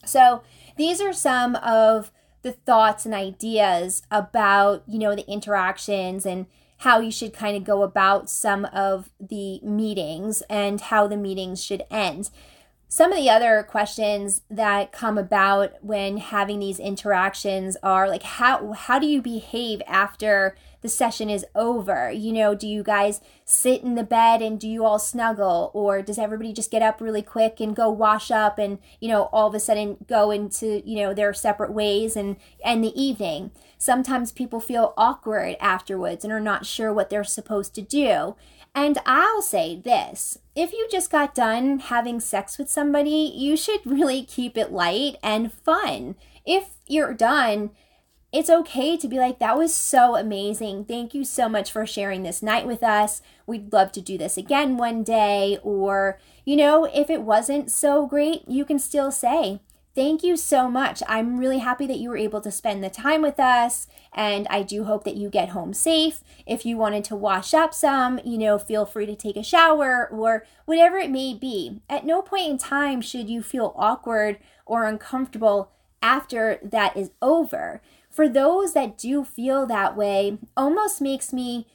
So, 0.04 0.42
these 0.76 1.00
are 1.00 1.12
some 1.12 1.56
of 1.56 2.10
the 2.42 2.52
thoughts 2.52 3.04
and 3.04 3.14
ideas 3.14 4.02
about, 4.10 4.82
you 4.86 4.98
know, 4.98 5.14
the 5.14 5.28
interactions 5.30 6.24
and 6.24 6.46
how 6.78 6.98
you 6.98 7.10
should 7.10 7.34
kind 7.34 7.56
of 7.56 7.64
go 7.64 7.82
about 7.82 8.30
some 8.30 8.64
of 8.66 9.10
the 9.20 9.60
meetings 9.60 10.42
and 10.48 10.80
how 10.80 11.06
the 11.06 11.16
meetings 11.16 11.62
should 11.62 11.84
end. 11.90 12.30
Some 12.92 13.12
of 13.12 13.18
the 13.18 13.30
other 13.30 13.62
questions 13.62 14.42
that 14.50 14.90
come 14.90 15.16
about 15.16 15.74
when 15.80 16.16
having 16.16 16.58
these 16.58 16.80
interactions 16.80 17.76
are 17.84 18.08
like 18.08 18.24
how 18.24 18.72
how 18.72 18.98
do 18.98 19.06
you 19.06 19.22
behave 19.22 19.80
after 19.86 20.56
the 20.80 20.88
session 20.88 21.30
is 21.30 21.46
over? 21.54 22.10
You 22.10 22.32
know, 22.32 22.56
do 22.56 22.66
you 22.66 22.82
guys 22.82 23.20
sit 23.44 23.82
in 23.82 23.94
the 23.94 24.02
bed 24.02 24.42
and 24.42 24.58
do 24.58 24.68
you 24.68 24.84
all 24.84 24.98
snuggle 24.98 25.70
or 25.72 26.02
does 26.02 26.18
everybody 26.18 26.52
just 26.52 26.72
get 26.72 26.82
up 26.82 27.00
really 27.00 27.22
quick 27.22 27.60
and 27.60 27.76
go 27.76 27.88
wash 27.88 28.32
up 28.32 28.58
and, 28.58 28.80
you 28.98 29.06
know, 29.06 29.24
all 29.32 29.46
of 29.46 29.54
a 29.54 29.60
sudden 29.60 29.98
go 30.08 30.32
into, 30.32 30.82
you 30.84 30.96
know, 30.96 31.14
their 31.14 31.32
separate 31.32 31.72
ways 31.72 32.16
and 32.16 32.38
end 32.64 32.82
the 32.82 33.00
evening? 33.00 33.52
Sometimes 33.78 34.32
people 34.32 34.58
feel 34.58 34.94
awkward 34.96 35.56
afterwards 35.60 36.24
and 36.24 36.32
are 36.32 36.40
not 36.40 36.66
sure 36.66 36.92
what 36.92 37.08
they're 37.08 37.22
supposed 37.22 37.72
to 37.76 37.82
do. 37.82 38.34
And 38.74 38.98
I'll 39.04 39.42
say 39.42 39.76
this 39.76 40.38
if 40.54 40.72
you 40.72 40.88
just 40.90 41.10
got 41.10 41.34
done 41.34 41.78
having 41.78 42.20
sex 42.20 42.58
with 42.58 42.70
somebody, 42.70 43.32
you 43.34 43.56
should 43.56 43.80
really 43.84 44.24
keep 44.24 44.56
it 44.56 44.72
light 44.72 45.16
and 45.22 45.52
fun. 45.52 46.14
If 46.46 46.76
you're 46.86 47.14
done, 47.14 47.70
it's 48.32 48.50
okay 48.50 48.96
to 48.96 49.08
be 49.08 49.18
like, 49.18 49.40
that 49.40 49.58
was 49.58 49.74
so 49.74 50.16
amazing. 50.16 50.84
Thank 50.84 51.14
you 51.14 51.24
so 51.24 51.48
much 51.48 51.72
for 51.72 51.84
sharing 51.84 52.22
this 52.22 52.42
night 52.42 52.66
with 52.66 52.82
us. 52.82 53.22
We'd 53.46 53.72
love 53.72 53.90
to 53.92 54.00
do 54.00 54.16
this 54.16 54.36
again 54.36 54.76
one 54.76 55.02
day. 55.02 55.58
Or, 55.62 56.20
you 56.44 56.54
know, 56.54 56.84
if 56.84 57.10
it 57.10 57.22
wasn't 57.22 57.72
so 57.72 58.06
great, 58.06 58.46
you 58.46 58.64
can 58.64 58.78
still 58.78 59.10
say, 59.10 59.60
Thank 60.00 60.22
you 60.22 60.38
so 60.38 60.70
much. 60.70 61.02
I'm 61.06 61.36
really 61.36 61.58
happy 61.58 61.86
that 61.86 61.98
you 61.98 62.08
were 62.08 62.16
able 62.16 62.40
to 62.40 62.50
spend 62.50 62.82
the 62.82 62.88
time 62.88 63.20
with 63.20 63.38
us, 63.38 63.86
and 64.14 64.46
I 64.48 64.62
do 64.62 64.84
hope 64.84 65.04
that 65.04 65.16
you 65.16 65.28
get 65.28 65.50
home 65.50 65.74
safe. 65.74 66.24
If 66.46 66.64
you 66.64 66.78
wanted 66.78 67.04
to 67.04 67.16
wash 67.16 67.52
up 67.52 67.74
some, 67.74 68.18
you 68.24 68.38
know, 68.38 68.58
feel 68.58 68.86
free 68.86 69.04
to 69.04 69.14
take 69.14 69.36
a 69.36 69.42
shower 69.42 70.08
or 70.10 70.46
whatever 70.64 70.96
it 70.96 71.10
may 71.10 71.34
be. 71.34 71.82
At 71.90 72.06
no 72.06 72.22
point 72.22 72.48
in 72.48 72.56
time 72.56 73.02
should 73.02 73.28
you 73.28 73.42
feel 73.42 73.74
awkward 73.76 74.38
or 74.64 74.86
uncomfortable 74.86 75.70
after 76.00 76.58
that 76.62 76.96
is 76.96 77.10
over. 77.20 77.82
For 78.08 78.26
those 78.26 78.72
that 78.72 78.96
do 78.96 79.22
feel 79.22 79.66
that 79.66 79.98
way, 79.98 80.38
almost 80.56 81.02
makes 81.02 81.30
me 81.30 81.66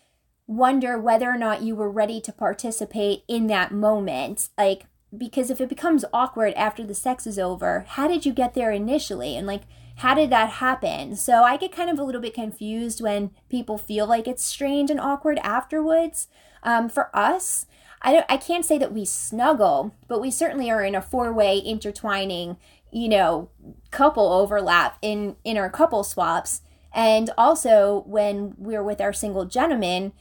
wonder 0.48 0.98
whether 0.98 1.30
or 1.30 1.38
not 1.38 1.62
you 1.62 1.76
were 1.76 1.92
ready 1.92 2.20
to 2.22 2.32
participate 2.32 3.22
in 3.28 3.46
that 3.48 3.72
moment. 3.72 4.50
Like, 4.58 4.88
because 5.18 5.50
if 5.50 5.62
it 5.62 5.70
becomes 5.70 6.06
awkward 6.14 6.54
after 6.54 6.84
the 6.84 6.96
sex 6.96 7.26
is 7.28 7.40
over, 7.40 7.86
how 7.90 8.08
did 8.08 8.26
you 8.26 8.34
get 8.34 8.54
there 8.54 8.72
initially? 8.72 9.36
And 9.36 9.48
like, 9.48 9.64
how 9.98 10.14
did 10.14 10.30
that 10.30 10.50
happen? 10.50 11.16
So 11.16 11.44
I 11.44 11.58
get 11.58 11.72
kind 11.72 11.90
of 11.90 11.98
a 11.98 12.04
little 12.04 12.22
bit 12.22 12.34
confused 12.34 13.02
when 13.02 13.32
people 13.50 13.78
feel 13.78 14.06
like 14.06 14.28
it's 14.28 14.44
strange 14.44 14.90
and 14.90 15.00
awkward 15.00 15.40
afterwards. 15.40 16.28
Um, 16.64 16.90
for 16.90 17.10
us, 17.16 17.66
I, 18.02 18.12
don't, 18.12 18.26
I 18.28 18.38
can't 18.38 18.66
say 18.66 18.78
that 18.78 18.94
we 18.94 19.06
snuggle, 19.06 19.96
but 20.08 20.22
we 20.22 20.32
certainly 20.32 20.70
are 20.70 20.84
in 20.84 20.96
a 20.96 21.02
four 21.02 21.32
way 21.32 21.58
intertwining, 21.58 22.58
you 22.92 23.08
know, 23.08 23.50
couple 23.92 24.32
overlap 24.32 24.98
in, 25.02 25.38
in 25.44 25.58
our 25.58 25.70
couple 25.70 26.04
swaps. 26.04 26.62
And 26.94 27.30
also 27.38 28.04
when 28.06 28.54
we're 28.58 28.84
with 28.84 29.02
our 29.02 29.14
single 29.14 29.46
gentlemen, 29.46 30.14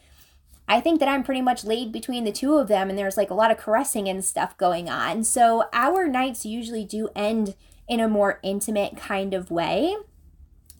I 0.67 0.81
think 0.81 0.99
that 1.01 1.09
I'm 1.09 1.23
pretty 1.23 1.43
much 1.43 1.65
laid 1.65 1.93
between 1.93 2.25
the 2.25 2.33
two 2.33 2.57
of 2.57 2.69
them, 2.69 2.89
and 2.89 2.99
there's 2.99 3.17
like 3.17 3.31
a 3.31 3.35
lot 3.35 3.51
of 3.51 3.59
caressing 3.59 4.09
and 4.09 4.25
stuff 4.25 4.57
going 4.57 4.89
on. 4.89 5.25
So 5.25 5.65
our 5.73 6.07
nights 6.09 6.47
usually 6.47 6.85
do 6.85 7.11
end 7.15 7.55
in 7.87 8.01
a 8.01 8.09
more 8.09 8.41
intimate 8.43 8.97
kind 8.97 9.35
of 9.35 9.51
way. 9.51 9.97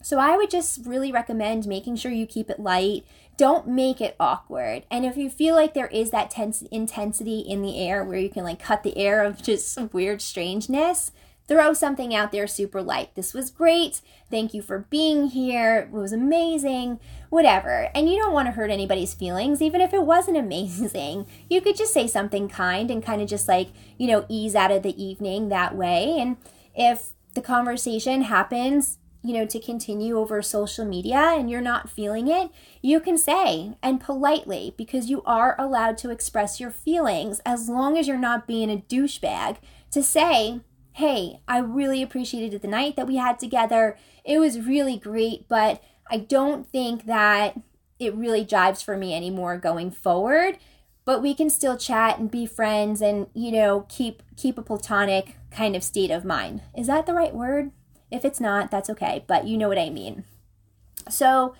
So 0.01 0.19
I 0.19 0.37
would 0.37 0.49
just 0.51 0.85
really 0.85 1.11
recommend 1.11 1.65
making 1.65 1.95
sure 1.95 2.11
you 2.11 2.27
keep 2.27 2.49
it 2.49 2.59
light. 2.59 3.05
Don't 3.37 3.67
make 3.67 4.01
it 4.01 4.15
awkward. 4.19 4.83
And 4.91 5.05
if 5.05 5.17
you 5.17 5.29
feel 5.29 5.55
like 5.55 5.73
there 5.73 5.87
is 5.87 6.11
that 6.11 6.29
tense 6.29 6.61
intensity 6.63 7.39
in 7.39 7.61
the 7.61 7.79
air 7.79 8.03
where 8.03 8.19
you 8.19 8.29
can 8.29 8.43
like 8.43 8.59
cut 8.59 8.83
the 8.83 8.97
air 8.97 9.23
of 9.23 9.41
just 9.41 9.79
weird 9.93 10.21
strangeness, 10.21 11.11
throw 11.47 11.73
something 11.73 12.13
out 12.13 12.31
there 12.31 12.47
super 12.47 12.81
light. 12.81 13.15
This 13.15 13.33
was 13.33 13.51
great. 13.51 14.01
Thank 14.29 14.53
you 14.53 14.61
for 14.61 14.79
being 14.89 15.27
here. 15.27 15.79
It 15.79 15.91
was 15.91 16.11
amazing. 16.11 16.99
Whatever. 17.29 17.89
And 17.93 18.09
you 18.09 18.17
don't 18.17 18.33
want 18.33 18.47
to 18.47 18.53
hurt 18.53 18.71
anybody's 18.71 19.13
feelings, 19.13 19.61
even 19.61 19.81
if 19.81 19.93
it 19.93 20.03
wasn't 20.03 20.37
amazing. 20.45 21.27
You 21.49 21.61
could 21.61 21.75
just 21.75 21.93
say 21.93 22.07
something 22.07 22.49
kind 22.49 22.89
and 22.89 23.03
kind 23.03 23.21
of 23.21 23.29
just 23.29 23.47
like, 23.47 23.69
you 23.97 24.07
know, 24.07 24.25
ease 24.29 24.55
out 24.55 24.71
of 24.71 24.83
the 24.83 25.01
evening 25.01 25.49
that 25.49 25.75
way. 25.75 26.17
And 26.19 26.37
if 26.75 27.11
the 27.33 27.41
conversation 27.41 28.23
happens, 28.23 28.97
you 29.25 29.33
know, 29.33 29.45
to 29.45 29.59
continue 29.59 30.17
over 30.17 30.41
social 30.41 30.85
media 30.85 31.17
and 31.17 31.49
you're 31.49 31.59
not 31.59 31.89
feeling 31.89 32.27
it, 32.27 32.51
you 32.81 32.99
can 32.99 33.17
say 33.17 33.75
and 33.81 33.99
politely 33.99 34.75
because 34.77 35.09
you 35.09 35.23
are 35.23 35.55
allowed 35.57 35.97
to 35.97 36.11
express 36.11 36.59
your 36.59 36.69
feelings 36.69 37.41
as 37.43 37.67
long 37.67 37.97
as 37.97 38.07
you're 38.07 38.17
not 38.17 38.45
being 38.45 38.69
a 38.69 38.77
douchebag 38.77 39.57
to 39.89 40.03
say, 40.03 40.61
hey, 40.95 41.41
I 41.45 41.57
really 41.57 42.01
appreciated 42.01 42.61
the 42.61 42.69
night 42.69 42.95
that 42.95 43.05
we 43.05 43.17
had 43.17 43.37
together. 43.37 43.97
It 44.23 44.39
was 44.39 44.61
really 44.61 44.95
great, 44.95 45.45
but 45.49 45.83
I 46.09 46.19
don't 46.19 46.65
think 46.71 47.05
that 47.05 47.59
it 47.99 48.15
really 48.15 48.45
jives 48.45 48.81
for 48.81 48.95
me 48.95 49.13
anymore 49.13 49.57
going 49.57 49.91
forward. 49.91 50.57
But 51.03 51.21
we 51.21 51.35
can 51.35 51.49
still 51.49 51.77
chat 51.77 52.17
and 52.17 52.31
be 52.31 52.45
friends 52.45 53.01
and, 53.01 53.27
you 53.33 53.51
know, 53.51 53.85
keep 53.89 54.23
keep 54.37 54.57
a 54.57 54.61
platonic 54.61 55.35
kind 55.51 55.75
of 55.75 55.83
state 55.83 56.11
of 56.11 56.23
mind. 56.23 56.61
Is 56.75 56.87
that 56.87 57.05
the 57.05 57.13
right 57.13 57.35
word? 57.35 57.71
If 58.09 58.23
it's 58.23 58.39
not, 58.39 58.71
that's 58.71 58.89
okay, 58.89 59.25
but 59.27 59.45
you 59.45 59.57
know 59.57 59.67
what 59.67 59.77
I 59.77 59.89
mean. 59.89 60.23
So, 61.09 61.55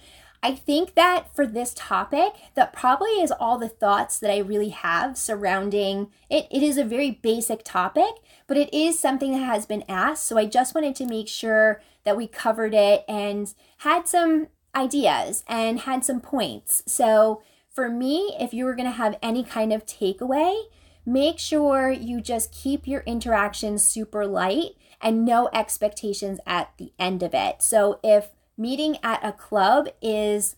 I 0.46 0.54
think 0.54 0.94
that 0.94 1.36
for 1.36 1.48
this 1.48 1.74
topic, 1.76 2.34
that 2.54 2.72
probably 2.72 3.20
is 3.22 3.32
all 3.32 3.58
the 3.58 3.68
thoughts 3.68 4.20
that 4.20 4.32
I 4.32 4.38
really 4.38 4.70
have 4.70 5.18
surrounding 5.18 6.12
it. 6.30 6.46
It 6.52 6.62
is 6.62 6.78
a 6.78 6.86
very 6.86 7.10
basic 7.10 7.64
topic, 7.64 8.12
but 8.48 8.58
it 8.58 8.74
is 8.74 9.00
something 9.00 9.32
that 9.32 9.40
has 9.40 9.66
been 9.66 9.84
asked. 9.88 10.28
So 10.28 10.38
I 10.38 10.46
just 10.46 10.76
wanted 10.76 10.96
to 10.98 11.06
make 11.06 11.28
sure 11.28 11.82
that 12.04 12.18
we 12.18 12.28
covered 12.28 12.74
it 12.74 13.04
and 13.08 13.54
had 13.78 14.08
some 14.08 14.48
ideas 14.76 15.44
and 15.48 15.80
had 15.80 16.06
some 16.06 16.22
points. 16.22 16.84
So 16.86 17.42
for 17.70 17.90
me, 17.90 18.36
if 18.40 18.54
you 18.54 18.66
were 18.66 18.76
going 18.76 18.90
to 18.90 18.98
have 18.98 19.18
any 19.22 19.44
kind 19.44 19.74
of 19.74 19.86
takeaway, 19.86 20.64
make 21.06 21.40
sure 21.40 21.92
you 21.92 22.22
just 22.22 22.52
keep 22.52 22.88
your 22.88 23.02
interactions 23.02 23.84
super 23.84 24.26
light 24.26 24.72
and 25.02 25.26
no 25.26 25.50
expectations 25.54 26.40
at 26.46 26.72
the 26.78 26.94
end 26.98 27.22
of 27.24 27.34
it. 27.34 27.62
So 27.62 28.00
if 28.04 28.30
meeting 28.58 28.98
at 29.04 29.24
a 29.24 29.32
club 29.32 29.90
is 30.02 30.56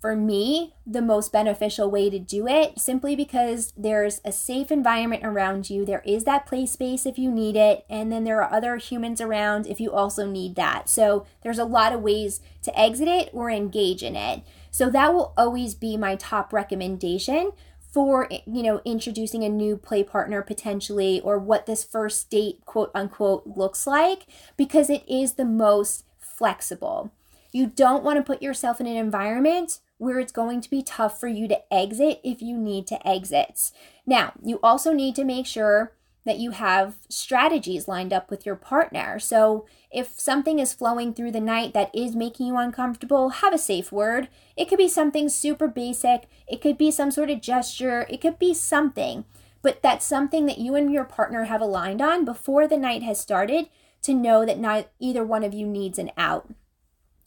for 0.00 0.14
me 0.14 0.74
the 0.86 1.02
most 1.02 1.32
beneficial 1.32 1.90
way 1.90 2.10
to 2.10 2.18
do 2.18 2.46
it 2.46 2.78
simply 2.78 3.16
because 3.16 3.72
there's 3.76 4.20
a 4.24 4.32
safe 4.32 4.70
environment 4.70 5.24
around 5.24 5.70
you. 5.70 5.84
There 5.84 6.02
is 6.06 6.24
that 6.24 6.46
play 6.46 6.66
space 6.66 7.06
if 7.06 7.18
you 7.18 7.30
need 7.30 7.56
it 7.56 7.84
and 7.88 8.12
then 8.12 8.24
there 8.24 8.42
are 8.42 8.52
other 8.52 8.76
humans 8.76 9.20
around 9.20 9.66
if 9.66 9.80
you 9.80 9.90
also 9.92 10.26
need 10.26 10.54
that. 10.56 10.88
So 10.88 11.26
there's 11.42 11.58
a 11.58 11.64
lot 11.64 11.92
of 11.92 12.02
ways 12.02 12.40
to 12.62 12.78
exit 12.78 13.08
it 13.08 13.30
or 13.32 13.50
engage 13.50 14.02
in 14.02 14.16
it. 14.16 14.42
So 14.70 14.90
that 14.90 15.14
will 15.14 15.32
always 15.36 15.74
be 15.74 15.96
my 15.96 16.16
top 16.16 16.52
recommendation 16.52 17.52
for 17.90 18.28
you 18.30 18.62
know 18.62 18.82
introducing 18.84 19.42
a 19.42 19.48
new 19.48 19.74
play 19.74 20.02
partner 20.02 20.42
potentially 20.42 21.18
or 21.22 21.38
what 21.38 21.64
this 21.64 21.82
first 21.82 22.28
date 22.28 22.60
quote 22.66 22.90
unquote 22.94 23.46
looks 23.46 23.86
like 23.86 24.26
because 24.58 24.90
it 24.90 25.02
is 25.08 25.32
the 25.32 25.46
most 25.46 26.04
flexible. 26.18 27.10
You 27.52 27.66
don't 27.66 28.04
want 28.04 28.18
to 28.18 28.22
put 28.22 28.42
yourself 28.42 28.82
in 28.82 28.86
an 28.86 28.96
environment 28.96 29.78
where 29.98 30.18
it's 30.18 30.32
going 30.32 30.60
to 30.60 30.70
be 30.70 30.82
tough 30.82 31.18
for 31.18 31.28
you 31.28 31.48
to 31.48 31.72
exit 31.72 32.20
if 32.22 32.42
you 32.42 32.56
need 32.56 32.86
to 32.86 33.08
exit. 33.08 33.70
Now, 34.06 34.32
you 34.42 34.60
also 34.62 34.92
need 34.92 35.14
to 35.16 35.24
make 35.24 35.46
sure 35.46 35.92
that 36.26 36.38
you 36.38 36.50
have 36.50 36.96
strategies 37.08 37.86
lined 37.86 38.12
up 38.12 38.30
with 38.30 38.44
your 38.44 38.56
partner. 38.56 39.18
So, 39.18 39.64
if 39.92 40.18
something 40.18 40.58
is 40.58 40.74
flowing 40.74 41.14
through 41.14 41.30
the 41.30 41.40
night 41.40 41.72
that 41.72 41.94
is 41.94 42.16
making 42.16 42.48
you 42.48 42.56
uncomfortable, 42.56 43.28
have 43.28 43.54
a 43.54 43.58
safe 43.58 43.92
word. 43.92 44.28
It 44.56 44.68
could 44.68 44.76
be 44.78 44.88
something 44.88 45.28
super 45.28 45.68
basic, 45.68 46.28
it 46.48 46.60
could 46.60 46.76
be 46.76 46.90
some 46.90 47.12
sort 47.12 47.30
of 47.30 47.40
gesture, 47.40 48.06
it 48.10 48.20
could 48.20 48.38
be 48.38 48.52
something. 48.52 49.24
but 49.62 49.82
that's 49.82 50.06
something 50.06 50.46
that 50.46 50.58
you 50.58 50.76
and 50.76 50.92
your 50.92 51.04
partner 51.04 51.44
have 51.44 51.60
aligned 51.60 52.00
on 52.00 52.24
before 52.24 52.68
the 52.68 52.76
night 52.76 53.02
has 53.02 53.18
started 53.18 53.68
to 54.00 54.14
know 54.14 54.46
that 54.46 54.60
not 54.60 54.86
either 55.00 55.24
one 55.24 55.42
of 55.42 55.52
you 55.52 55.66
needs 55.66 55.98
an 55.98 56.10
out. 56.16 56.48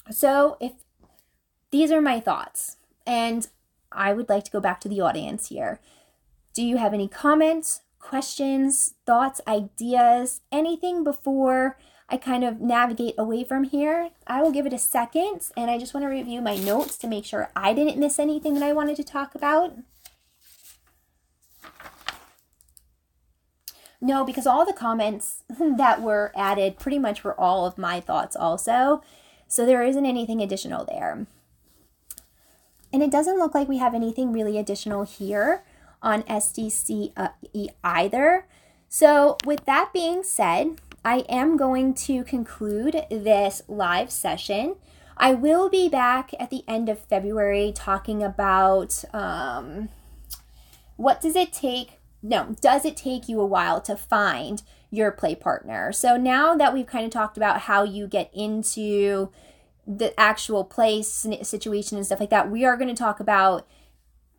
So, 0.10 0.56
if 0.62 0.72
these 1.72 1.92
are 1.92 2.02
my 2.02 2.20
thoughts, 2.20 2.78
and 3.06 3.48
I 3.92 4.14
would 4.14 4.30
like 4.30 4.44
to 4.46 4.52
go 4.52 4.60
back 4.60 4.80
to 4.82 4.90
the 4.90 5.02
audience 5.02 5.50
here. 5.50 5.80
Do 6.54 6.64
you 6.64 6.78
have 6.78 6.94
any 6.94 7.08
comments, 7.08 7.82
questions, 8.00 8.96
thoughts, 9.06 9.42
ideas, 9.48 10.42
anything 10.52 11.04
before 11.04 11.78
I 12.10 12.18
kind 12.18 12.44
of 12.44 12.60
navigate 12.60 13.16
away 13.18 13.44
from 13.44 13.66
here? 13.66 14.10
I 14.26 14.42
will 14.42 14.52
give 14.52 14.66
it 14.66 14.74
a 14.74 14.80
second 14.80 15.50
and 15.56 15.70
I 15.70 15.78
just 15.78 15.94
want 15.94 16.06
to 16.06 16.10
review 16.10 16.42
my 16.42 16.56
notes 16.58 16.98
to 16.98 17.08
make 17.08 17.26
sure 17.26 17.52
I 17.56 17.74
didn't 17.74 18.00
miss 18.00 18.20
anything 18.20 18.56
that 18.56 18.64
I 18.64 18.74
wanted 18.74 18.96
to 18.98 19.04
talk 19.04 19.36
about. 19.36 19.76
No, 24.02 24.24
because 24.24 24.48
all 24.48 24.66
the 24.66 24.74
comments 24.74 25.44
that 25.60 26.02
were 26.02 26.32
added 26.36 26.80
pretty 26.80 27.00
much 27.00 27.24
were 27.24 27.40
all 27.40 27.66
of 27.66 27.78
my 27.78 28.00
thoughts 28.00 28.36
also. 28.36 29.04
So 29.48 29.66
there 29.66 29.84
isn't 29.84 30.06
anything 30.06 30.42
additional 30.42 30.86
there. 30.86 31.28
And 32.92 33.04
it 33.04 33.12
doesn't 33.12 33.38
look 33.38 33.54
like 33.54 33.68
we 33.68 33.78
have 33.78 33.94
anything 33.94 34.32
really 34.32 34.58
additional 34.58 35.04
here 35.04 35.64
on 36.02 36.24
SDC 36.24 37.14
uh, 37.16 37.30
either. 37.84 38.48
So, 38.88 39.38
with 39.46 39.66
that 39.66 39.92
being 39.94 40.24
said, 40.24 40.82
I 41.06 41.20
am 41.30 41.56
going 41.58 41.94
to 41.96 42.24
conclude 42.24 43.06
this 43.10 43.62
live 43.68 44.12
session. 44.12 44.76
I 45.16 45.34
will 45.34 45.70
be 45.70 45.90
back 45.90 46.32
at 46.40 46.50
the 46.50 46.64
end 46.68 46.90
of 46.90 47.00
February 47.00 47.72
talking 47.76 48.24
about 48.24 49.04
um, 49.14 49.90
what 50.96 51.22
does 51.22 51.36
it 51.36 51.54
take? 51.54 52.00
No, 52.22 52.56
does 52.62 52.84
it 52.84 52.98
take 52.98 53.30
you 53.30 53.40
a 53.40 53.46
while 53.46 53.80
to 53.82 53.96
find 53.96 54.62
your 54.90 55.12
play 55.12 55.36
partner? 55.36 55.92
So 55.92 56.18
now 56.18 56.56
that 56.56 56.74
we've 56.74 56.88
kind 56.88 57.06
of 57.06 57.12
talked 57.12 57.38
about 57.38 57.62
how 57.62 57.84
you 57.84 58.08
get 58.08 58.30
into 58.34 59.32
the 59.90 60.18
actual 60.20 60.64
place 60.64 61.26
situation 61.42 61.98
and 61.98 62.06
stuff 62.06 62.20
like 62.20 62.30
that, 62.30 62.52
we 62.52 62.64
are 62.64 62.78
going 62.78 62.90
to 62.90 62.94
talk 62.94 63.20
about 63.20 63.68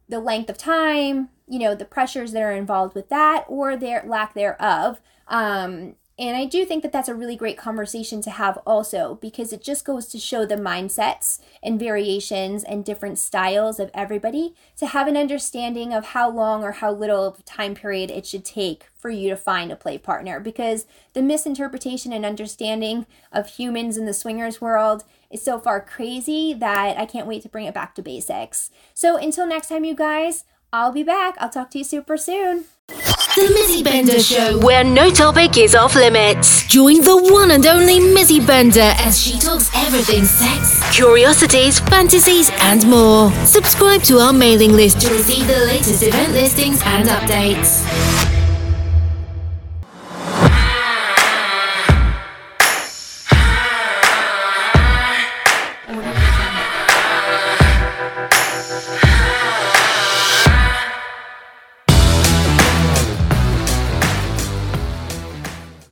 the 0.09 0.21
length 0.21 0.49
of 0.49 0.57
time, 0.57 1.29
you 1.49 1.59
know, 1.59 1.75
the 1.75 1.85
pressures 1.85 2.31
that 2.33 2.43
are 2.43 2.53
involved 2.53 2.95
with 2.95 3.09
that 3.09 3.45
or 3.49 3.77
their 3.77 4.05
lack 4.07 4.35
thereof. 4.35 5.01
Um, 5.27 5.97
and 6.21 6.37
I 6.37 6.45
do 6.45 6.67
think 6.67 6.83
that 6.83 6.93
that's 6.93 7.09
a 7.09 7.15
really 7.15 7.35
great 7.35 7.57
conversation 7.57 8.21
to 8.23 8.31
have 8.31 8.59
also 8.67 9.19
because 9.23 9.55
it 9.55 9.65
just 9.65 9.87
goes 9.87 10.05
to 10.09 10.19
show 10.19 10.45
the 10.45 10.57
mindsets 10.57 11.41
and 11.63 11.81
variations 11.81 12.63
and 12.63 12.85
different 12.85 13.19
styles 13.19 13.81
of 13.81 13.91
everybody 13.95 14.55
to 14.77 14.87
have 14.87 15.09
an 15.09 15.17
understanding 15.17 15.95
of 15.95 16.09
how 16.09 16.29
long 16.29 16.63
or 16.63 16.73
how 16.73 16.93
little 16.93 17.25
of 17.25 17.43
time 17.47 17.75
period 17.75 18.11
it 18.11 18.27
should 18.27 18.45
take 18.45 18.89
for 18.99 19.09
you 19.09 19.31
to 19.31 19.37
find 19.37 19.73
a 19.73 19.77
play 19.77 19.97
partner 19.97 20.39
because 20.39 20.85
the 21.15 21.23
misinterpretation 21.23 22.13
and 22.13 22.27
understanding 22.27 23.07
of 23.33 23.49
humans 23.49 23.97
in 23.97 24.05
the 24.05 24.13
swingers 24.13 24.61
world 24.61 25.05
is 25.31 25.43
so 25.43 25.59
far 25.59 25.81
crazy 25.81 26.53
that 26.53 26.99
I 26.99 27.07
can't 27.07 27.27
wait 27.27 27.41
to 27.45 27.49
bring 27.49 27.65
it 27.65 27.73
back 27.73 27.95
to 27.95 28.03
basics. 28.03 28.71
So 28.93 29.17
until 29.17 29.47
next 29.47 29.71
time, 29.71 29.85
you 29.85 29.95
guys, 29.95 30.45
I'll 30.71 30.93
be 30.93 31.03
back. 31.03 31.37
I'll 31.39 31.49
talk 31.49 31.71
to 31.71 31.79
you 31.79 31.85
super 31.85 32.19
soon. 32.19 32.67
The 33.37 33.43
Mizzy 33.43 33.85
Bender 33.85 34.19
Show, 34.19 34.59
where 34.59 34.83
no 34.83 35.09
topic 35.09 35.57
is 35.57 35.77
off 35.77 35.95
limits. 35.95 36.67
Join 36.67 37.01
the 37.03 37.17
one 37.17 37.53
and 37.53 37.65
only 37.65 38.01
Mizzy 38.01 38.45
Bender 38.45 38.81
as 38.81 39.21
she 39.23 39.39
talks 39.39 39.71
everything 39.73 40.25
sex, 40.25 40.83
curiosities, 40.93 41.79
fantasies, 41.79 42.51
and 42.63 42.85
more. 42.89 43.31
Subscribe 43.47 44.03
to 44.03 44.19
our 44.19 44.33
mailing 44.33 44.73
list 44.73 45.01
to 45.03 45.13
receive 45.13 45.47
the 45.47 45.61
latest 45.67 46.03
event 46.03 46.33
listings 46.33 46.83
and 46.85 47.09
updates. 47.09 48.40